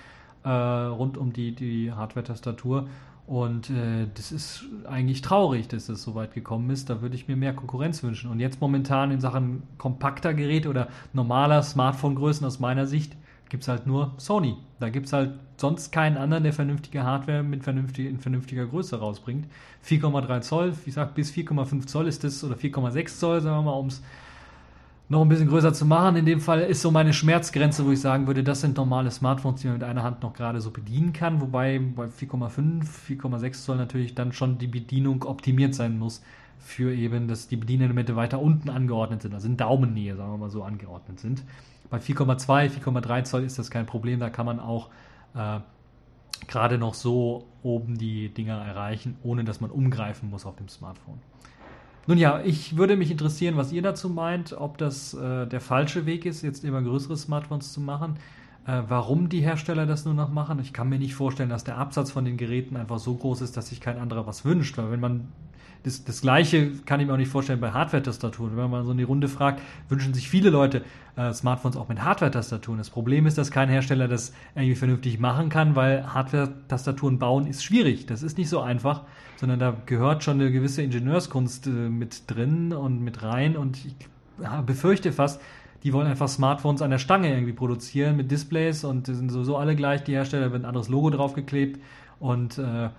[0.44, 2.88] äh, rund um die, die Hardware-Tastatur.
[3.28, 6.90] Und äh, das ist eigentlich traurig, dass es so weit gekommen ist.
[6.90, 8.32] Da würde ich mir mehr Konkurrenz wünschen.
[8.32, 13.18] Und jetzt momentan in Sachen kompakter Geräte oder normaler Smartphone-Größen aus meiner Sicht
[13.50, 14.56] gibt es halt nur Sony.
[14.80, 18.98] Da gibt es halt sonst keinen anderen, der vernünftige Hardware mit vernünftig, in vernünftiger Größe
[18.98, 19.48] rausbringt.
[19.86, 23.78] 4,3 Zoll, wie gesagt, bis 4,5 Zoll ist das, oder 4,6 Zoll, sagen wir mal,
[23.78, 24.02] um es
[25.10, 26.18] noch ein bisschen größer zu machen.
[26.18, 29.62] In dem Fall ist so meine Schmerzgrenze, wo ich sagen würde, das sind normale Smartphones,
[29.62, 31.40] die man mit einer Hand noch gerade so bedienen kann.
[31.40, 36.22] Wobei bei 4,5, 4,6 Zoll natürlich dann schon die Bedienung optimiert sein muss,
[36.60, 40.50] für eben, dass die Bedienelemente weiter unten angeordnet sind, also in Daumennähe, sagen wir mal
[40.50, 41.44] so, angeordnet sind.
[41.90, 44.90] Bei 4,2, 4,3 Zoll ist das kein Problem, da kann man auch
[45.36, 45.60] äh,
[46.48, 51.20] gerade noch so oben die Dinger erreichen, ohne dass man umgreifen muss auf dem Smartphone.
[52.08, 56.06] Nun ja, ich würde mich interessieren, was ihr dazu meint, ob das äh, der falsche
[56.06, 58.16] Weg ist, jetzt immer größere Smartphones zu machen.
[58.66, 60.60] Äh, warum die Hersteller das nur noch machen?
[60.62, 63.58] Ich kann mir nicht vorstellen, dass der Absatz von den Geräten einfach so groß ist,
[63.58, 64.78] dass sich kein anderer was wünscht.
[64.78, 65.28] Weil wenn man
[65.84, 68.58] das, das gleiche kann ich mir auch nicht vorstellen bei Hardware-Tastaturen.
[68.58, 70.84] Wenn man so in die Runde fragt, wünschen sich viele Leute
[71.16, 72.78] äh, Smartphones auch mit Hardware-Tastaturen.
[72.78, 77.64] Das Problem ist, dass kein Hersteller das irgendwie vernünftig machen kann, weil Hardware-Tastaturen bauen ist
[77.64, 78.06] schwierig.
[78.06, 79.04] Das ist nicht so einfach,
[79.38, 83.58] sondern da gehört schon eine gewisse Ingenieurskunst äh, mit drin und mit rein.
[83.58, 83.96] Und ich
[84.42, 85.42] ja, befürchte fast,
[85.84, 89.58] die wollen einfach Smartphones an der Stange irgendwie produzieren mit Displays und die sind sowieso
[89.58, 90.04] alle gleich.
[90.04, 91.80] Die Hersteller wird ein anderes Logo draufgeklebt
[92.20, 92.90] und äh,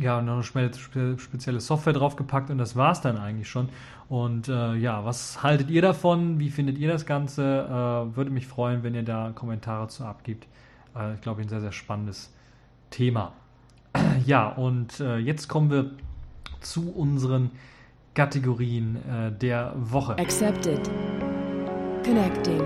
[0.00, 0.72] ja, noch eine
[1.18, 3.68] spezielle Software draufgepackt und das war es dann eigentlich schon.
[4.08, 6.38] Und äh, ja, was haltet ihr davon?
[6.38, 7.42] Wie findet ihr das Ganze?
[7.42, 10.46] Äh, würde mich freuen, wenn ihr da Kommentare zu abgibt.
[10.96, 12.32] Äh, ich glaube, ein sehr, sehr spannendes
[12.90, 13.32] Thema.
[14.26, 15.90] ja, und äh, jetzt kommen wir
[16.60, 17.50] zu unseren
[18.14, 20.16] Kategorien äh, der Woche.
[20.18, 20.90] Accepted.
[22.04, 22.62] Connecting.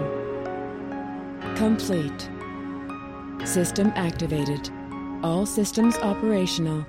[1.59, 2.29] Complete.
[3.45, 4.71] System activated.
[5.23, 6.87] All systems operational.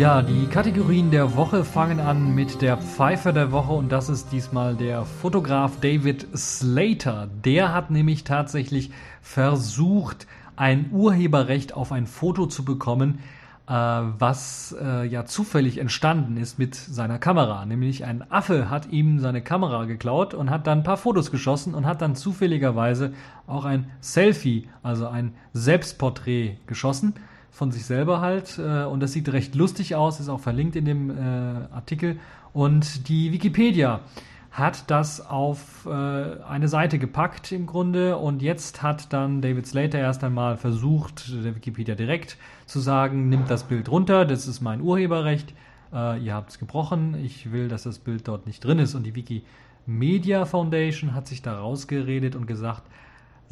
[0.00, 4.32] Ja, die Kategorien der Woche fangen an mit der Pfeife der Woche und das ist
[4.32, 7.28] diesmal der Fotograf David Slater.
[7.44, 10.26] Der hat nämlich tatsächlich versucht,
[10.56, 13.18] ein Urheberrecht auf ein Foto zu bekommen,
[13.68, 17.66] äh, was äh, ja zufällig entstanden ist mit seiner Kamera.
[17.66, 21.74] Nämlich ein Affe hat ihm seine Kamera geklaut und hat dann ein paar Fotos geschossen
[21.74, 23.12] und hat dann zufälligerweise
[23.46, 27.12] auch ein Selfie, also ein Selbstporträt geschossen
[27.50, 28.58] von sich selber halt.
[28.58, 31.22] Äh, und das sieht recht lustig aus, ist auch verlinkt in dem äh,
[31.72, 32.18] Artikel.
[32.52, 34.00] Und die Wikipedia
[34.50, 39.98] hat das auf äh, eine Seite gepackt im Grunde und jetzt hat dann David Slater
[39.98, 42.36] erst einmal versucht, der Wikipedia direkt
[42.66, 45.54] zu sagen, nimmt das Bild runter, das ist mein Urheberrecht,
[45.92, 48.96] äh, ihr habt es gebrochen, ich will, dass das Bild dort nicht drin ist.
[48.96, 52.82] Und die Wikimedia Foundation hat sich da rausgeredet und gesagt,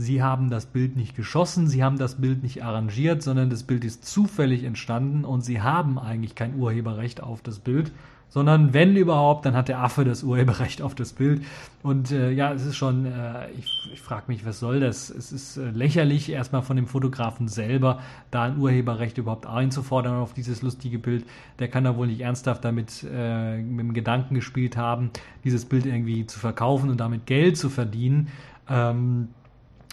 [0.00, 3.84] Sie haben das Bild nicht geschossen, Sie haben das Bild nicht arrangiert, sondern das Bild
[3.84, 7.90] ist zufällig entstanden und Sie haben eigentlich kein Urheberrecht auf das Bild,
[8.28, 11.42] sondern wenn überhaupt, dann hat der Affe das Urheberrecht auf das Bild.
[11.82, 15.10] Und äh, ja, es ist schon, äh, ich, ich frage mich, was soll das?
[15.10, 20.32] Es ist äh, lächerlich, erstmal von dem Fotografen selber da ein Urheberrecht überhaupt einzufordern auf
[20.32, 21.26] dieses lustige Bild.
[21.58, 25.10] Der kann da wohl nicht ernsthaft damit äh, mit dem Gedanken gespielt haben,
[25.42, 28.28] dieses Bild irgendwie zu verkaufen und damit Geld zu verdienen.
[28.68, 29.28] Ähm,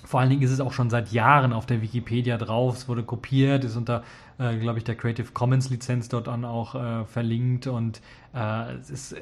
[0.06, 2.78] vor allen Dingen ist es auch schon seit Jahren auf der Wikipedia drauf.
[2.78, 4.04] Es wurde kopiert, ist unter,
[4.38, 8.02] äh, glaube ich, der Creative Commons Lizenz dort an auch äh, verlinkt und
[8.34, 9.20] äh, es ist, äh,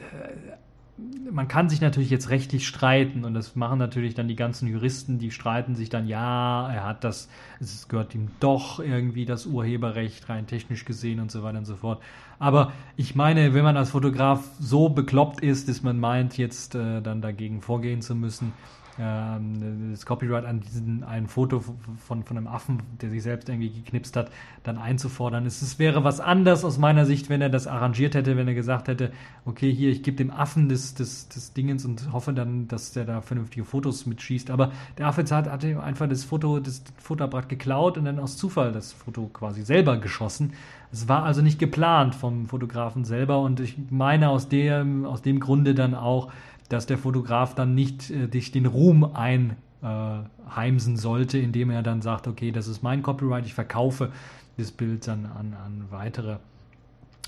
[1.32, 5.18] man kann sich natürlich jetzt rechtlich streiten und das machen natürlich dann die ganzen Juristen,
[5.18, 7.30] die streiten sich dann, ja, er hat das,
[7.60, 11.78] es gehört ihm doch irgendwie das Urheberrecht rein technisch gesehen und so weiter und so
[11.78, 12.02] fort.
[12.38, 17.02] Aber ich meine, wenn man als Fotograf so bekloppt ist, dass man meint, jetzt äh,
[17.02, 18.54] dann dagegen vorgehen zu müssen,
[19.00, 23.70] ähm, das Copyright an diesem ein Foto von, von einem Affen, der sich selbst irgendwie
[23.70, 24.30] geknipst hat,
[24.64, 25.46] dann einzufordern.
[25.46, 28.54] Es, es wäre was anders aus meiner Sicht, wenn er das arrangiert hätte, wenn er
[28.54, 29.12] gesagt hätte,
[29.46, 33.06] okay, hier, ich gebe dem Affen des, des, des Dingens und hoffe dann, dass der
[33.06, 34.52] da vernünftige Fotos mitschießt.
[34.52, 38.72] Aber der Affe hat, hat einfach das Foto, das Fotoapparat geklaut und dann aus Zufall
[38.72, 40.54] das Foto quasi selber geschossen.
[40.92, 45.40] Es war also nicht geplant vom Fotografen selber und ich meine aus dem, aus dem
[45.40, 46.32] Grunde dann auch,
[46.74, 52.02] dass der Fotograf dann nicht äh, dich den Ruhm einheimsen äh, sollte, indem er dann
[52.02, 54.12] sagt, okay, das ist mein Copyright, ich verkaufe
[54.58, 56.38] das Bild dann an, an weitere.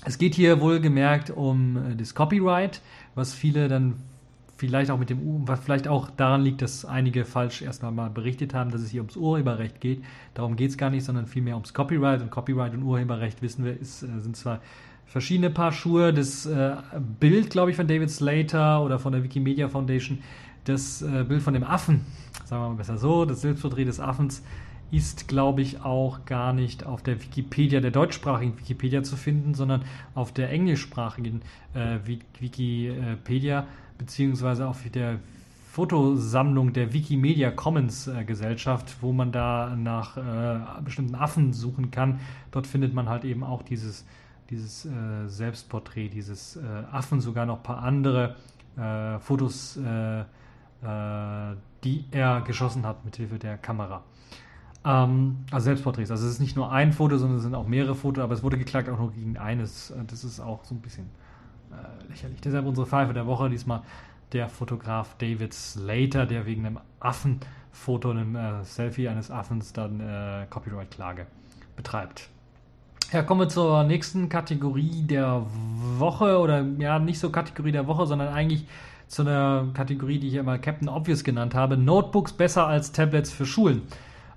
[0.04, 2.82] Es geht hier wohlgemerkt um äh, das Copyright,
[3.14, 3.94] was viele dann
[4.56, 8.52] vielleicht auch mit dem, was vielleicht auch daran liegt, dass einige falsch erstmal mal berichtet
[8.52, 10.02] haben, dass es hier ums Urheberrecht geht.
[10.34, 12.20] Darum geht es gar nicht, sondern vielmehr ums Copyright.
[12.20, 14.60] Und Copyright und Urheberrecht, wissen wir, ist, äh, sind zwar
[15.06, 16.12] verschiedene Paar Schuhe.
[16.12, 16.76] Das äh,
[17.20, 20.18] Bild, glaube ich, von David Slater oder von der Wikimedia Foundation,
[20.64, 22.04] das äh, Bild von dem Affen,
[22.44, 24.42] sagen wir mal besser so, das Selbstporträt des Affens,
[24.90, 29.82] ist, glaube ich, auch gar nicht auf der Wikipedia, der deutschsprachigen Wikipedia zu finden, sondern
[30.14, 31.42] auf der englischsprachigen
[31.74, 33.66] äh, Wikipedia,
[33.98, 35.18] beziehungsweise auf der
[35.72, 42.20] Fotosammlung der Wikimedia Commons äh, Gesellschaft, wo man da nach äh, bestimmten Affen suchen kann.
[42.50, 44.06] Dort findet man halt eben auch dieses
[44.50, 46.60] dieses äh, Selbstporträt, dieses äh,
[46.92, 48.36] Affen, sogar noch ein paar andere
[48.76, 54.02] äh, Fotos, äh, äh, die er geschossen hat mit Hilfe der Kamera.
[54.84, 56.10] Ähm, also Selbstporträts.
[56.10, 58.42] Also es ist nicht nur ein Foto, sondern es sind auch mehrere Fotos, aber es
[58.42, 59.92] wurde geklagt auch nur gegen eines.
[60.06, 61.06] Das ist auch so ein bisschen
[61.72, 62.40] äh, lächerlich.
[62.40, 63.82] Deshalb unsere Pfeife der Woche diesmal
[64.32, 70.46] der Fotograf David Slater, der wegen einem Affenfoto, einem äh, Selfie eines Affens dann äh,
[70.50, 71.26] Copyright-Klage
[71.76, 72.28] betreibt.
[73.12, 75.46] Ja, kommen wir zur nächsten Kategorie der
[75.96, 78.66] Woche oder ja, nicht so Kategorie der Woche, sondern eigentlich
[79.06, 81.76] zu einer Kategorie, die ich immer Captain Obvious genannt habe.
[81.76, 83.82] Notebooks besser als Tablets für Schulen.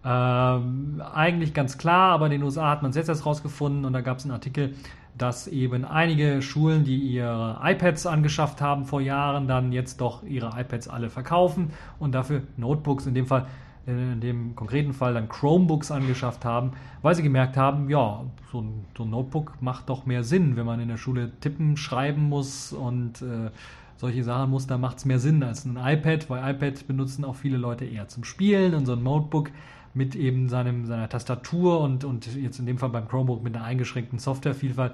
[0.06, 3.94] Ähm, eigentlich ganz klar, aber in den USA hat man es jetzt erst rausgefunden und
[3.94, 4.76] da gab es einen Artikel,
[5.18, 10.52] dass eben einige Schulen, die ihre iPads angeschafft haben vor Jahren, dann jetzt doch ihre
[10.56, 13.48] iPads alle verkaufen und dafür Notebooks, in dem Fall,
[13.90, 16.72] in dem konkreten Fall dann Chromebooks angeschafft haben,
[17.02, 20.66] weil sie gemerkt haben, ja, so ein, so ein Notebook macht doch mehr Sinn, wenn
[20.66, 23.52] man in der Schule tippen, schreiben muss und äh,
[23.98, 27.36] solche Sachen muss, da macht es mehr Sinn als ein iPad, weil iPad benutzen auch
[27.36, 29.52] viele Leute eher zum Spielen und so ein Notebook
[29.94, 33.66] mit eben seinem, seiner Tastatur und, und jetzt in dem Fall beim Chromebook mit einer
[33.66, 34.94] eingeschränkten Softwarevielfalt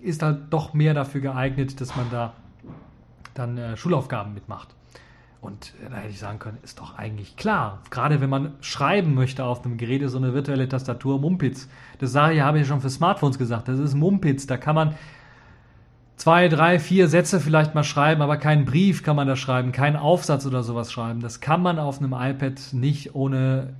[0.00, 2.34] ist halt doch mehr dafür geeignet, dass man da
[3.34, 4.74] dann äh, Schulaufgaben mitmacht.
[5.40, 7.80] Und äh, da hätte ich sagen können, ist doch eigentlich klar.
[7.90, 11.68] Gerade wenn man schreiben möchte auf einem Gerät, ist so eine virtuelle Tastatur Mumpitz.
[11.98, 13.68] Das sage ich, habe ich schon für Smartphones gesagt.
[13.68, 14.46] Das ist Mumpitz.
[14.46, 14.94] Da kann man
[16.16, 19.96] zwei, drei, vier Sätze vielleicht mal schreiben, aber keinen Brief kann man da schreiben, keinen
[19.96, 21.20] Aufsatz oder sowas schreiben.
[21.20, 23.74] Das kann man auf einem iPad nicht ohne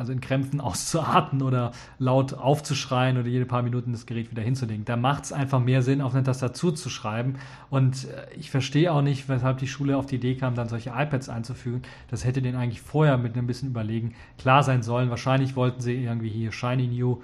[0.00, 4.84] also in Krämpfen auszuatmen oder laut aufzuschreien oder jede paar Minuten das Gerät wieder hinzulegen.
[4.84, 7.36] Da macht es einfach mehr Sinn, auf eine Tastatur zu schreiben.
[7.68, 10.90] Und äh, ich verstehe auch nicht, weshalb die Schule auf die Idee kam, dann solche
[10.90, 11.82] iPads einzufügen.
[12.08, 15.10] Das hätte denen eigentlich vorher mit einem bisschen Überlegen klar sein sollen.
[15.10, 17.18] Wahrscheinlich wollten sie irgendwie hier Shiny New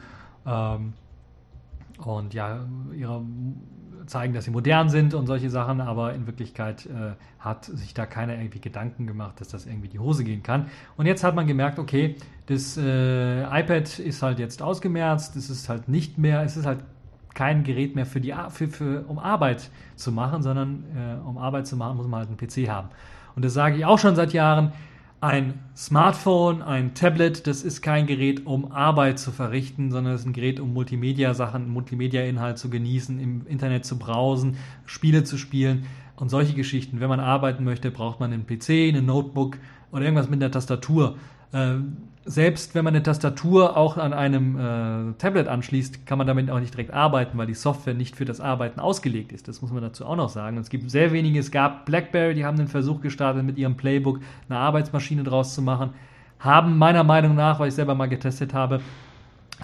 [0.47, 0.93] ähm,
[2.05, 3.23] und ja, ihre
[4.07, 8.07] zeigen, dass sie modern sind und solche Sachen, aber in Wirklichkeit äh, hat sich da
[8.07, 10.67] keiner irgendwie Gedanken gemacht, dass das irgendwie die Hose gehen kann.
[10.97, 15.69] Und jetzt hat man gemerkt, okay, das äh, iPad ist halt jetzt ausgemerzt, es ist
[15.69, 16.81] halt nicht mehr, es ist halt
[17.35, 21.67] kein Gerät mehr für die, für, für, um Arbeit zu machen, sondern äh, um Arbeit
[21.67, 22.89] zu machen, muss man halt einen PC haben.
[23.35, 24.73] Und das sage ich auch schon seit Jahren.
[25.21, 30.27] Ein Smartphone, ein Tablet, das ist kein Gerät, um Arbeit zu verrichten, sondern es ist
[30.27, 35.87] ein Gerät, um Multimedia-Sachen, Multimedia-Inhalt zu genießen, im Internet zu browsen, Spiele zu spielen
[36.17, 37.01] und solche Geschichten.
[37.01, 39.57] Wenn man arbeiten möchte, braucht man einen PC, ein Notebook
[39.91, 41.17] oder irgendwas mit einer Tastatur.
[41.55, 41.97] Ähm,
[42.27, 46.59] selbst wenn man eine Tastatur auch an einem äh, Tablet anschließt, kann man damit auch
[46.59, 49.47] nicht direkt arbeiten, weil die Software nicht für das Arbeiten ausgelegt ist.
[49.47, 50.59] Das muss man dazu auch noch sagen.
[50.59, 54.21] Es gibt sehr wenige, es gab BlackBerry, die haben den Versuch gestartet, mit ihrem Playbook
[54.49, 55.91] eine Arbeitsmaschine draus zu machen,
[56.41, 58.81] haben meiner Meinung nach, weil ich selber mal getestet habe,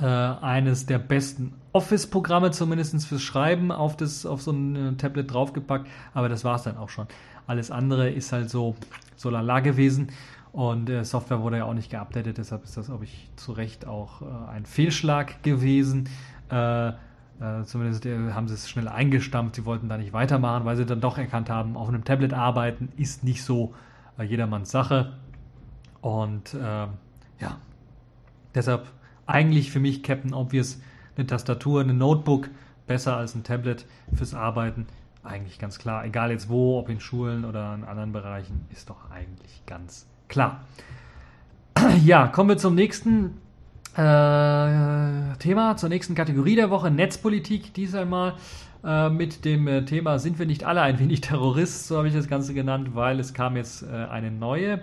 [0.01, 5.33] äh, eines der besten Office-Programme zumindest fürs Schreiben auf, das, auf so ein äh, Tablet
[5.33, 7.09] draufgepackt, aber das war es dann auch schon.
[7.49, 8.77] Alles andere ist halt so,
[9.17, 10.09] so lala gewesen.
[10.53, 13.87] Und äh, Software wurde ja auch nicht geupdatet, deshalb ist das, glaube ich, zu Recht
[13.87, 16.11] auch äh, ein Fehlschlag gewesen.
[16.51, 16.93] Äh, äh
[17.65, 21.01] zumindest äh, haben sie es schnell eingestampft, sie wollten da nicht weitermachen, weil sie dann
[21.01, 23.73] doch erkannt haben, auf einem Tablet arbeiten ist nicht so
[24.19, 25.15] äh, jedermanns Sache.
[26.03, 27.59] Und ja,
[28.57, 28.89] deshalb
[29.25, 30.81] eigentlich für mich Captain Obvious
[31.17, 32.51] eine Tastatur, ein Notebook
[32.89, 34.89] besser als ein Tablet fürs Arbeiten.
[35.23, 39.13] Eigentlich ganz klar, egal jetzt wo, ob in Schulen oder in anderen Bereichen, ist doch
[39.13, 40.65] eigentlich ganz Klar.
[42.07, 43.37] Ja, kommen wir zum nächsten
[43.97, 47.75] äh, Thema, zur nächsten Kategorie der Woche, Netzpolitik.
[47.75, 48.37] Dies einmal
[48.83, 51.87] äh, mit dem äh, Thema Sind wir nicht alle ein wenig Terrorist?
[51.87, 54.81] So habe ich das Ganze genannt, weil es kam jetzt äh, eine neue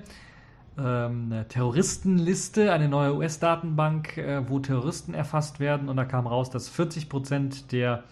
[0.77, 5.89] ähm, Terroristenliste, eine neue US-Datenbank, äh, wo Terroristen erfasst werden.
[5.89, 8.03] Und da kam raus, dass 40 Prozent der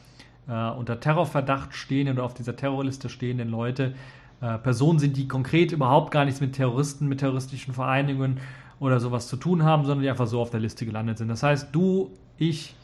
[0.50, 3.94] äh, unter Terrorverdacht stehenden oder auf dieser Terrorliste stehenden Leute
[4.42, 8.40] äh, Personen sind, die konkret überhaupt gar nichts mit Terroristen, mit terroristischen Vereinigungen
[8.80, 11.28] oder sowas zu tun haben, sondern die einfach so auf der Liste gelandet sind.
[11.28, 12.76] Das heißt, du, ich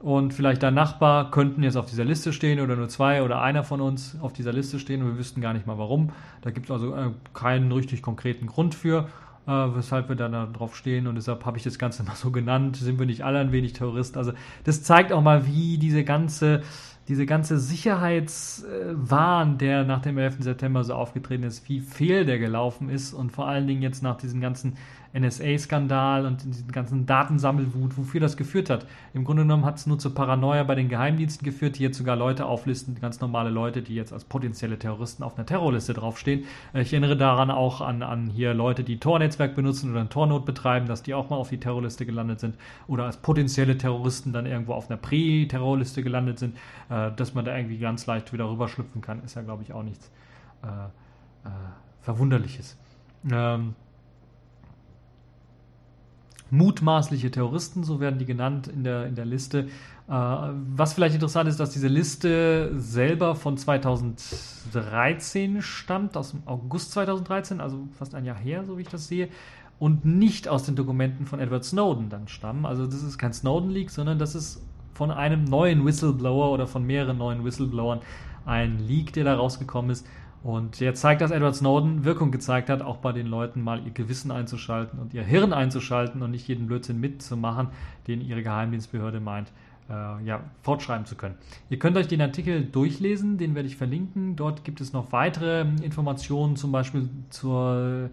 [0.00, 3.64] und vielleicht dein Nachbar könnten jetzt auf dieser Liste stehen oder nur zwei oder einer
[3.64, 6.10] von uns auf dieser Liste stehen und wir wüssten gar nicht mal warum.
[6.42, 9.08] Da gibt es also äh, keinen richtig konkreten Grund für,
[9.46, 12.76] äh, weshalb wir da drauf stehen und deshalb habe ich das Ganze mal so genannt.
[12.76, 14.16] Sind wir nicht alle ein wenig Terrorist?
[14.16, 14.32] Also
[14.62, 16.62] das zeigt auch mal, wie diese ganze
[17.08, 20.36] diese ganze Sicherheitswahn, der nach dem 11.
[20.40, 24.16] September so aufgetreten ist, wie fehl der gelaufen ist und vor allen Dingen jetzt nach
[24.16, 24.76] diesen ganzen
[25.12, 28.86] NSA-Skandal und diesen ganzen Datensammelwut, wofür das geführt hat.
[29.14, 32.16] Im Grunde genommen hat es nur zur Paranoia bei den Geheimdiensten geführt, die jetzt sogar
[32.16, 36.44] Leute auflisten, ganz normale Leute, die jetzt als potenzielle Terroristen auf einer Terrorliste draufstehen.
[36.74, 40.86] Ich erinnere daran auch an, an hier Leute, die Tor-Netzwerk benutzen oder ein Tornot betreiben,
[40.86, 42.56] dass die auch mal auf die Terrorliste gelandet sind
[42.86, 46.56] oder als potenzielle Terroristen dann irgendwo auf einer Prä-Terrorliste gelandet sind.
[46.90, 49.82] Äh, dass man da irgendwie ganz leicht wieder rüberschlüpfen kann, ist ja, glaube ich, auch
[49.82, 50.10] nichts
[50.62, 50.66] äh,
[51.46, 51.50] äh,
[52.00, 52.76] Verwunderliches.
[53.30, 53.74] ähm,
[56.50, 59.68] mutmaßliche Terroristen, so werden die genannt in der, in der Liste.
[60.08, 66.92] Äh, was vielleicht interessant ist, dass diese Liste selber von 2013 stammt, aus dem August
[66.92, 69.28] 2013, also fast ein Jahr her, so wie ich das sehe,
[69.78, 72.66] und nicht aus den Dokumenten von Edward Snowden dann stammen.
[72.66, 74.62] Also das ist kein Snowden-Leak, sondern das ist
[74.94, 78.00] von einem neuen Whistleblower oder von mehreren neuen Whistleblowern
[78.44, 80.04] ein Leak, der da rausgekommen ist.
[80.42, 83.90] Und der zeigt, dass Edward Snowden Wirkung gezeigt hat, auch bei den Leuten mal ihr
[83.90, 87.68] Gewissen einzuschalten und ihr Hirn einzuschalten und nicht jeden Blödsinn mitzumachen,
[88.06, 89.50] den ihre Geheimdienstbehörde meint,
[89.90, 91.34] äh, ja, fortschreiben zu können.
[91.70, 94.36] Ihr könnt euch den Artikel durchlesen, den werde ich verlinken.
[94.36, 98.10] Dort gibt es noch weitere Informationen, zum Beispiel zur,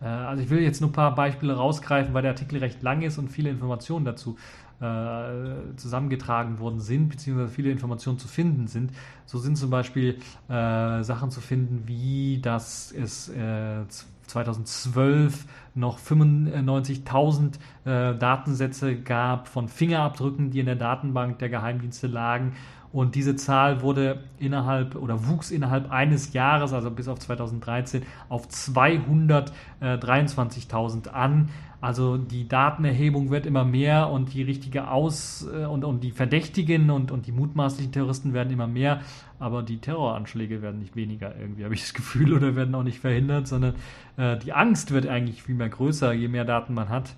[0.00, 3.02] äh, also ich will jetzt nur ein paar Beispiele rausgreifen, weil der Artikel recht lang
[3.02, 4.36] ist und viele Informationen dazu
[4.80, 8.92] äh, zusammengetragen worden sind, beziehungsweise viele Informationen zu finden sind.
[9.26, 10.18] So sind zum Beispiel
[10.48, 13.84] äh, Sachen zu finden, wie dass es äh,
[14.28, 17.54] 2012 noch 95.000
[17.84, 22.52] äh, Datensätze gab von Fingerabdrücken, die in der Datenbank der Geheimdienste lagen.
[22.90, 28.48] Und diese Zahl wurde innerhalb oder wuchs innerhalb eines Jahres, also bis auf 2013, auf
[28.48, 31.50] 223.000 an.
[31.80, 36.90] Also die Datenerhebung wird immer mehr und die richtige Aus- äh, und, und die Verdächtigen
[36.90, 39.00] und, und die mutmaßlichen Terroristen werden immer mehr,
[39.38, 42.98] aber die Terroranschläge werden nicht weniger irgendwie, habe ich das Gefühl, oder werden auch nicht
[42.98, 43.74] verhindert, sondern
[44.16, 47.14] äh, die Angst wird eigentlich viel mehr größer, je mehr Daten man hat.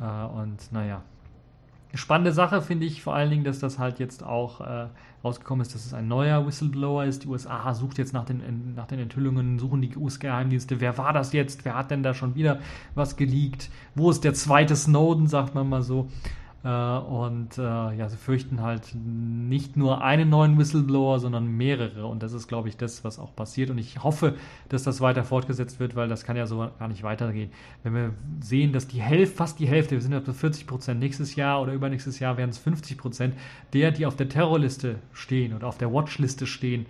[0.00, 1.02] Äh, und naja,
[1.94, 4.86] spannende Sache finde ich vor allen Dingen, dass das halt jetzt auch äh,
[5.22, 7.24] rausgekommen ist, dass es ein neuer Whistleblower ist.
[7.24, 10.80] Die USA sucht jetzt nach den, nach den Enthüllungen, suchen die US-Geheimdienste.
[10.80, 11.64] Wer war das jetzt?
[11.64, 12.60] Wer hat denn da schon wieder
[12.94, 13.70] was geleakt?
[13.94, 16.08] Wo ist der zweite Snowden, sagt man mal so.
[16.62, 22.06] Äh, und äh, ja, sie fürchten halt nicht nur einen neuen Whistleblower, sondern mehrere.
[22.06, 23.70] Und das ist, glaube ich, das, was auch passiert.
[23.70, 24.34] Und ich hoffe,
[24.68, 27.50] dass das weiter fortgesetzt wird, weil das kann ja so gar nicht weitergehen.
[27.82, 31.00] Wenn wir sehen, dass die Hälfte, fast die Hälfte, wir sind ja bei 40 Prozent
[31.00, 33.34] nächstes Jahr oder übernächstes Jahr werden es 50 Prozent,
[33.72, 36.86] der, die auf der Terrorliste stehen oder auf der Watchliste stehen,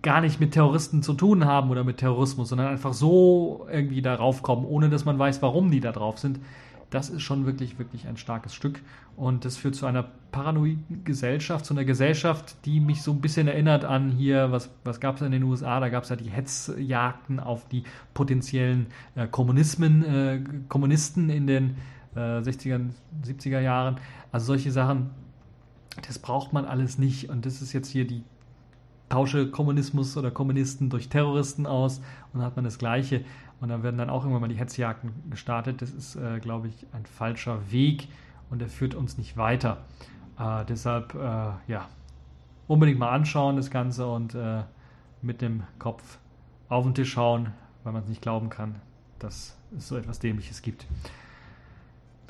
[0.00, 4.42] gar nicht mit Terroristen zu tun haben oder mit Terrorismus, sondern einfach so irgendwie darauf
[4.42, 6.38] kommen, ohne dass man weiß, warum die da drauf sind
[6.90, 8.80] das ist schon wirklich, wirklich ein starkes Stück.
[9.16, 13.48] Und das führt zu einer paranoiden Gesellschaft, zu einer Gesellschaft, die mich so ein bisschen
[13.48, 15.80] erinnert an hier, was, was gab es in den USA?
[15.80, 17.82] Da gab es ja die Hetzjagden auf die
[18.14, 18.86] potenziellen
[19.16, 21.76] äh, Kommunismen, äh, Kommunisten in den
[22.14, 22.90] äh, 60er,
[23.24, 23.96] 70er Jahren.
[24.32, 25.10] Also solche Sachen,
[26.06, 27.28] das braucht man alles nicht.
[27.28, 28.22] Und das ist jetzt hier die
[29.08, 31.98] tausche Kommunismus oder Kommunisten durch Terroristen aus
[32.32, 33.24] und dann hat man das Gleiche.
[33.60, 35.82] Und dann werden dann auch irgendwann mal die Hetzjagden gestartet.
[35.82, 38.08] Das ist, äh, glaube ich, ein falscher Weg
[38.50, 39.78] und der führt uns nicht weiter.
[40.38, 41.18] Äh, deshalb, äh,
[41.66, 41.88] ja,
[42.68, 44.62] unbedingt mal anschauen das Ganze und äh,
[45.22, 46.18] mit dem Kopf
[46.68, 47.52] auf den Tisch schauen,
[47.82, 48.76] weil man es nicht glauben kann,
[49.18, 50.86] dass es so etwas Dämliches gibt.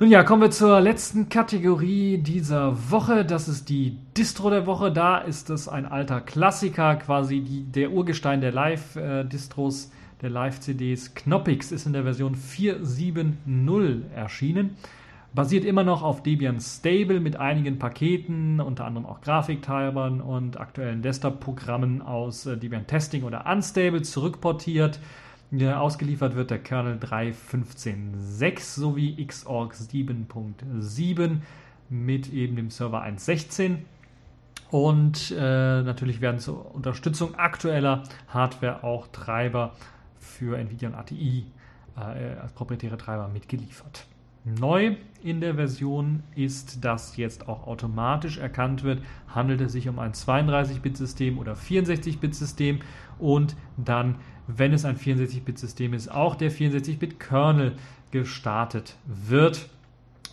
[0.01, 3.25] Nun ja, kommen wir zur letzten Kategorie dieser Woche.
[3.25, 4.93] Das ist die Distro der Woche.
[4.93, 9.91] Da ist es ein alter Klassiker, quasi die, der Urgestein der Live-Distros.
[10.21, 11.15] Der Live-CDs.
[11.15, 14.75] Knoppix ist in der Version 4.7.0 erschienen.
[15.33, 21.01] Basiert immer noch auf Debian Stable mit einigen Paketen, unter anderem auch Grafiktreibern und aktuellen
[21.01, 24.99] Desktop-Programmen aus äh, Debian Testing oder Unstable zurückportiert.
[25.51, 31.37] Ausgeliefert wird der Kernel 3.15.6 sowie Xorg 7.7
[31.89, 33.77] mit eben dem Server 1.16.
[34.69, 39.73] Und äh, natürlich werden zur Unterstützung aktueller Hardware auch Treiber
[40.39, 41.45] für NVIDIA und ATI
[41.97, 44.05] äh, als proprietäre Treiber mitgeliefert.
[44.45, 49.99] Neu in der Version ist, dass jetzt auch automatisch erkannt wird, handelt es sich um
[49.99, 52.79] ein 32-Bit-System oder 64-Bit-System
[53.19, 54.15] und dann,
[54.47, 57.73] wenn es ein 64-Bit-System ist, auch der 64-Bit-Kernel
[58.11, 59.67] gestartet wird,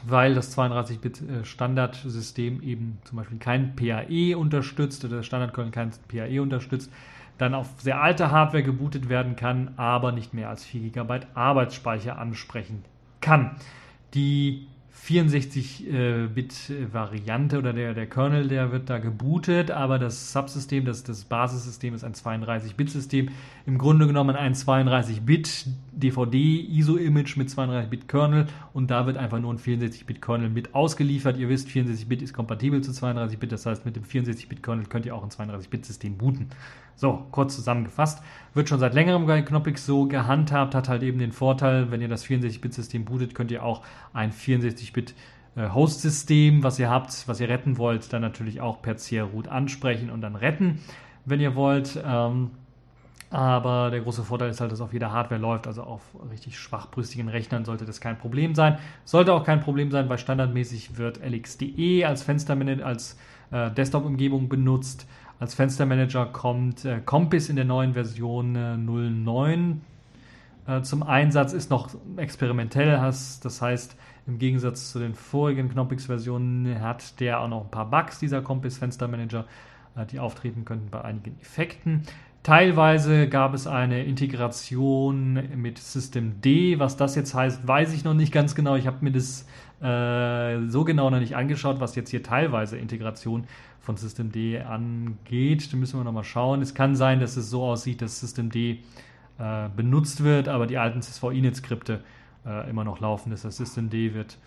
[0.06, 6.92] weil das 32-Bit-Standardsystem eben zum Beispiel kein PAE unterstützt oder das Standardkernel kein PAE unterstützt,
[7.38, 12.18] dann auf sehr alte Hardware gebootet werden kann, aber nicht mehr als 4 GB Arbeitsspeicher
[12.18, 12.84] ansprechen
[13.20, 13.56] kann.
[14.14, 14.68] Die
[15.06, 21.94] 64-Bit-Variante oder der, der Kernel, der wird da gebootet, aber das Subsystem, das, das Basissystem
[21.94, 23.28] ist ein 32-Bit-System.
[23.66, 30.50] Im Grunde genommen ein 32-Bit DVD-ISO-Image mit 32-Bit-Kernel und da wird einfach nur ein 64-Bit-Kernel
[30.50, 31.36] mit ausgeliefert.
[31.36, 35.22] Ihr wisst, 64-Bit ist kompatibel zu 32-Bit, das heißt, mit dem 64-Bit-Kernel könnt ihr auch
[35.22, 36.48] ein 32-Bit-System booten.
[36.96, 38.22] So, kurz zusammengefasst.
[38.54, 42.08] Wird schon seit längerem bei Knoppix so gehandhabt, hat halt eben den Vorteil, wenn ihr
[42.08, 43.82] das 64-Bit-System bootet, könnt ihr auch
[44.14, 45.14] ein 64-Bit
[45.56, 50.10] äh, Host-System, was ihr habt, was ihr retten wollt, dann natürlich auch per CR-Root ansprechen
[50.10, 50.80] und dann retten,
[51.26, 52.02] wenn ihr wollt.
[52.04, 52.50] Ähm,
[53.28, 57.28] Aber der große Vorteil ist halt, dass auf jeder Hardware läuft, also auf richtig schwachbrüstigen
[57.28, 58.78] Rechnern sollte das kein Problem sein.
[59.04, 63.18] Sollte auch kein Problem sein, weil standardmäßig wird LXDE als Fenstermanager, als
[63.50, 65.06] äh, Desktop-Umgebung benutzt.
[65.38, 69.82] Als Fenstermanager kommt äh, Compass in der neuen Version äh, 09
[70.66, 77.20] äh, zum Einsatz, ist noch experimentell, das heißt, im Gegensatz zu den vorigen Knoppix-Versionen hat
[77.20, 79.44] der auch noch ein paar Bugs, dieser Compass Fenstermanager,
[79.94, 82.02] äh, die auftreten könnten bei einigen Effekten.
[82.42, 86.78] Teilweise gab es eine Integration mit System D.
[86.78, 88.76] Was das jetzt heißt, weiß ich noch nicht ganz genau.
[88.76, 89.46] Ich habe mir das
[89.82, 93.48] äh, so genau noch nicht angeschaut, was jetzt hier teilweise Integration
[93.86, 95.72] von System D angeht.
[95.72, 96.60] Da müssen wir nochmal schauen.
[96.60, 98.80] Es kann sein, dass es so aussieht, dass System D
[99.38, 102.02] äh, benutzt wird, aber die alten SysV-Init-Skripte
[102.44, 103.30] äh, immer noch laufen.
[103.30, 104.38] Das heißt, System D wird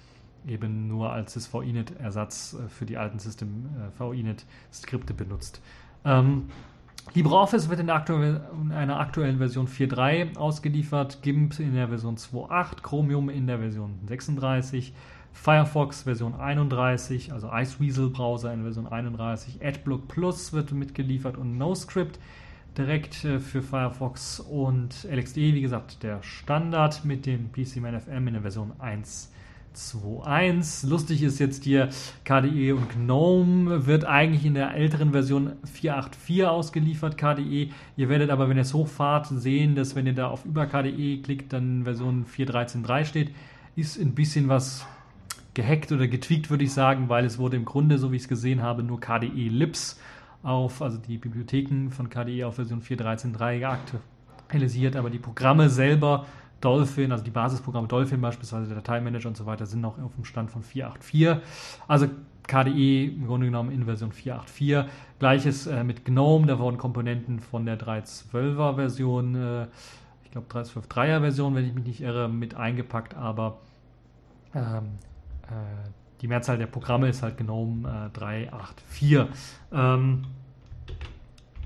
[0.45, 3.69] eben nur als SysV-Init-Ersatz äh, für die alten System
[3.99, 5.61] äh, benutzt.
[6.03, 6.49] Ähm,
[7.13, 12.81] LibreOffice wird in, aktuell, in, einer aktuellen Version 4.3 ausgeliefert, GIMP in der Version 2.8,
[12.81, 14.93] Chromium in der Version 36,
[15.33, 22.19] Firefox Version 31, also Iceweasel Browser in Version 31, AdBlock Plus wird mitgeliefert und NoScript
[22.77, 28.41] direkt äh, für Firefox und LXD, wie gesagt, der Standard mit dem PCManFM in der
[28.41, 29.31] Version 1.
[29.75, 30.87] 2.1.
[30.87, 31.89] Lustig ist jetzt hier,
[32.25, 37.69] KDE und GNOME wird eigentlich in der älteren Version 4.8.4 ausgeliefert, KDE.
[37.95, 41.21] Ihr werdet aber, wenn ihr es hochfahrt, sehen, dass wenn ihr da auf über KDE
[41.21, 43.31] klickt, dann Version 4.13.3 steht.
[43.75, 44.85] Ist ein bisschen was
[45.53, 48.27] gehackt oder getweakt, würde ich sagen, weil es wurde im Grunde, so wie ich es
[48.27, 49.99] gesehen habe, nur KDE Lips
[50.43, 56.25] auf, also die Bibliotheken von KDE auf Version 4.13.3 aktualisiert, aber die Programme selber
[56.61, 60.25] Dolphin, also die Basisprogramme Dolphin beispielsweise, der Dateimanager und so weiter, sind noch auf dem
[60.25, 61.39] Stand von 4.8.4.
[61.87, 62.07] Also
[62.47, 64.85] KDE im Grunde genommen in Version 4.8.4.
[65.19, 69.67] Gleiches äh, mit GNOME, da wurden Komponenten von der 3.12er Version, äh,
[70.23, 73.59] ich glaube 3.12.3er Version, wenn ich mich nicht irre, mit eingepackt, aber
[74.53, 75.08] ähm, äh,
[76.21, 79.27] die Mehrzahl der Programme ist halt GNOME äh, 3.8.4.
[79.71, 80.23] Ähm,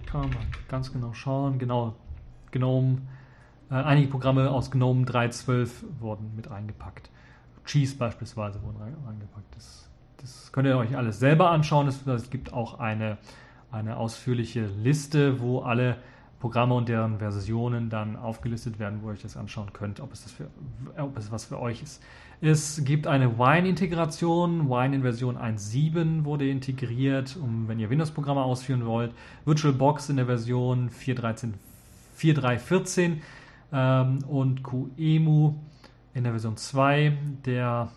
[0.06, 0.32] kann man
[0.68, 1.58] ganz genau schauen.
[1.58, 1.96] Genau,
[2.52, 3.02] GNOME
[3.74, 5.70] äh, einige Programme aus GNOME 3.12
[6.00, 7.10] wurden mit eingepackt.
[7.66, 8.78] Cheese beispielsweise wurden
[9.08, 9.56] reingepackt.
[9.56, 11.88] Das, das könnt ihr euch alles selber anschauen.
[11.88, 13.18] Es, es gibt auch eine,
[13.72, 15.98] eine ausführliche Liste, wo alle
[16.40, 20.24] Programme und deren Versionen dann aufgelistet werden, wo ihr euch das anschauen könnt, ob es,
[20.24, 20.50] das für,
[20.98, 22.04] ob es was für euch ist.
[22.46, 24.70] Es gibt eine Wine-Integration.
[24.70, 29.14] Wine in Version 1.7 wurde integriert, um, wenn ihr Windows-Programme ausführen wollt.
[29.46, 33.22] VirtualBox in der Version 4.3.14
[33.72, 35.54] ähm, und QEMU
[36.14, 37.18] in der Version 2.
[37.46, 37.88] Der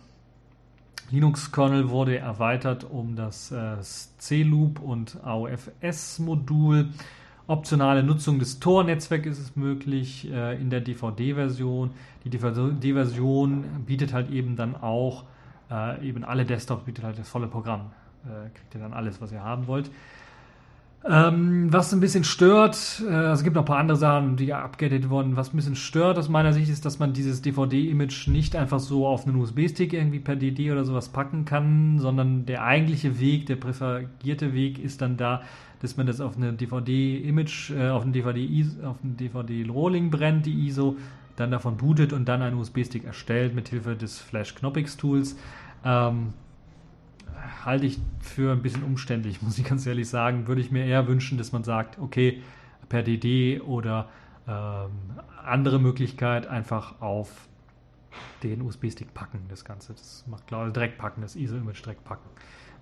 [1.10, 6.90] Linux-Kernel wurde erweitert um das äh, C-Loop und AOFS-Modul.
[7.48, 11.92] Optionale Nutzung des Tor-Netzwerks ist möglich äh, in der DVD-Version.
[12.24, 15.24] Die DVD-Version bietet halt eben dann auch
[15.70, 17.92] äh, eben alle Desktops, bietet halt das volle Programm.
[18.24, 19.90] Äh, kriegt ihr dann alles, was ihr haben wollt.
[21.08, 24.52] Ähm, was ein bisschen stört, äh, also es gibt noch ein paar andere Sachen, die
[24.52, 25.36] abgedatet wurden.
[25.36, 29.06] Was ein bisschen stört aus meiner Sicht ist, dass man dieses DVD-Image nicht einfach so
[29.06, 33.56] auf einen USB-Stick irgendwie per DD oder sowas packen kann, sondern der eigentliche Weg, der
[33.56, 35.42] präferierte Weg ist dann da,
[35.80, 40.66] dass man das auf eine DVD-Image, äh, auf ein DVD, auf ein DVD-Rolling brennt, die
[40.66, 40.96] ISO,
[41.36, 45.36] dann davon bootet und dann einen USB-Stick erstellt mit Hilfe des Flash-Knoppix-Tools.
[45.84, 46.32] Ähm,
[47.64, 50.46] halte ich für ein bisschen umständlich, muss ich ganz ehrlich sagen.
[50.46, 52.42] Würde ich mir eher wünschen, dass man sagt, okay,
[52.88, 54.08] per DD oder
[54.46, 54.90] ähm,
[55.44, 57.48] andere Möglichkeit einfach auf
[58.42, 59.92] den USB-Stick packen, das Ganze.
[59.92, 62.28] Das macht, glaube direkt packen, das ISO-Image direkt packen.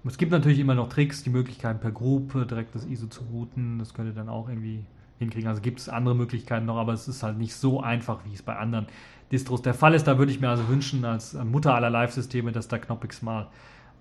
[0.07, 3.79] Es gibt natürlich immer noch Tricks, die Möglichkeit per Group direkt das ISO zu routen.
[3.79, 4.85] Das könnt ihr dann auch irgendwie
[5.19, 5.49] hinkriegen.
[5.49, 8.43] Also gibt es andere Möglichkeiten noch, aber es ist halt nicht so einfach, wie es
[8.43, 8.87] bei anderen
[9.33, 10.07] Distros der Fall ist.
[10.07, 13.49] Da würde ich mir also wünschen, als Mutter aller Live-Systeme, dass da Knoppix mal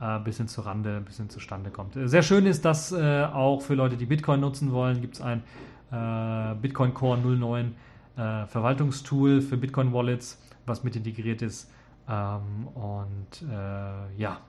[0.02, 1.96] äh, bisschen zur Rande, ein bisschen zustande kommt.
[2.06, 5.44] Sehr schön ist, dass äh, auch für Leute, die Bitcoin nutzen wollen, gibt es ein
[5.92, 7.76] äh, Bitcoin Core 09
[8.16, 11.70] äh, Verwaltungstool für Bitcoin Wallets, was mit integriert ist.
[12.10, 14.40] Ähm, und äh, ja,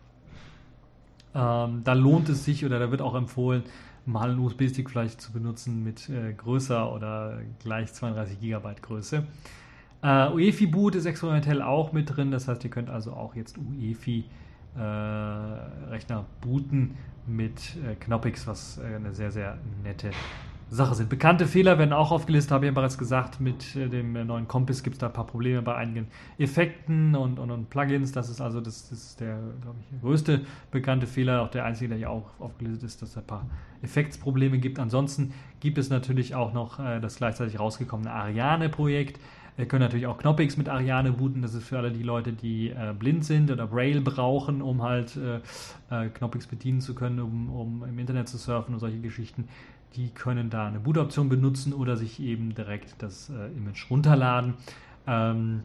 [1.35, 3.63] ähm, da lohnt es sich oder da wird auch empfohlen,
[4.07, 9.25] mal einen USB-Stick vielleicht zu benutzen mit äh, größer oder gleich 32 GB Größe.
[10.03, 14.27] UEFI Boot ist experimentell auch mit drin, das heißt, ihr könnt also auch jetzt UEFI
[14.77, 14.81] äh,
[15.91, 16.97] Rechner booten
[17.27, 20.11] mit äh, Knoppix, was äh, eine sehr, sehr nette
[20.71, 21.09] Sache sind.
[21.09, 23.41] Bekannte Fehler werden auch aufgelistet, habe ich ja bereits gesagt.
[23.41, 26.09] Mit äh, dem äh, neuen Compass gibt es da ein paar Probleme bei einigen
[26.39, 28.13] Effekten und, und, und Plugins.
[28.13, 31.91] Das ist also das, das ist der, glaube ich, größte bekannte Fehler, auch der einzige,
[31.91, 33.47] der hier auch aufgelistet ist, dass es ein paar
[33.83, 34.79] Effektsprobleme gibt.
[34.79, 39.21] Ansonsten gibt es natürlich auch noch äh, das gleichzeitig rausgekommene Ariane-Projekt.
[39.57, 41.43] Wir können natürlich auch Knoppix mit Ariane booten.
[41.43, 45.17] Das ist für alle die Leute, die äh, blind sind oder Braille brauchen, um halt
[45.17, 45.37] äh,
[45.91, 49.49] äh, Knoppix bedienen zu können, um, um im Internet zu surfen und solche Geschichten
[49.97, 54.55] die können da eine Boot-Option benutzen oder sich eben direkt das äh, Image runterladen.
[55.07, 55.63] Ähm,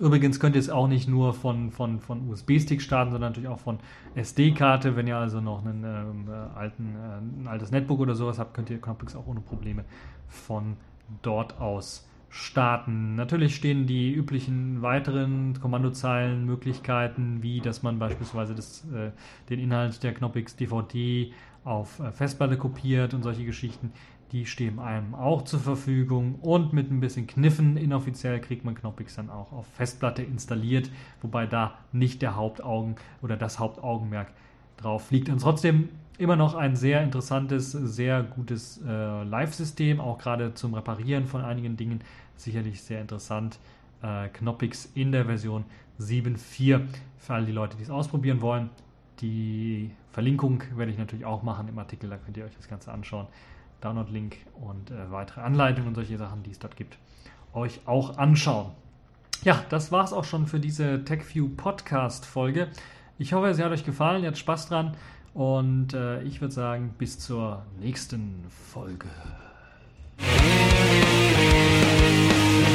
[0.00, 3.60] übrigens könnt ihr es auch nicht nur von, von, von USB-Stick starten, sondern natürlich auch
[3.60, 3.78] von
[4.14, 4.96] SD-Karte.
[4.96, 8.54] Wenn ihr also noch einen, ähm, äh, alten, äh, ein altes Netbook oder sowas habt,
[8.54, 9.84] könnt ihr Knoppix auch ohne Probleme
[10.28, 10.76] von
[11.22, 13.14] dort aus starten.
[13.14, 19.10] Natürlich stehen die üblichen weiteren Kommandozeilenmöglichkeiten, wie dass man beispielsweise das, äh,
[19.50, 21.30] den Inhalt der Knoppix DVD
[21.62, 23.92] auf äh, Festplatte kopiert und solche Geschichten,
[24.32, 26.36] die stehen einem auch zur Verfügung.
[26.36, 31.46] Und mit ein bisschen Kniffen inoffiziell kriegt man Knoppix dann auch auf Festplatte installiert, wobei
[31.46, 34.32] da nicht der Hauptaugen oder das Hauptaugenmerk
[34.78, 35.28] drauf liegt.
[35.28, 41.26] Und trotzdem immer noch ein sehr interessantes, sehr gutes äh, Live-System, auch gerade zum Reparieren
[41.26, 42.00] von einigen Dingen
[42.42, 43.58] sicherlich sehr interessant.
[44.02, 45.64] Äh, Knoppix in der Version
[46.00, 46.80] 7.4
[47.18, 48.70] für all die Leute, die es ausprobieren wollen.
[49.20, 52.92] Die Verlinkung werde ich natürlich auch machen im Artikel, da könnt ihr euch das Ganze
[52.92, 53.26] anschauen.
[53.80, 56.98] Download-Link und äh, weitere Anleitungen und solche Sachen, die es dort gibt,
[57.52, 58.70] euch auch anschauen.
[59.42, 62.68] Ja, das war es auch schon für diese TechView Podcast-Folge.
[63.18, 64.96] Ich hoffe, sie hat euch gefallen, ihr habt Spaß dran
[65.34, 69.08] und äh, ich würde sagen, bis zur nächsten Folge.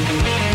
[0.08, 0.47] Thank you.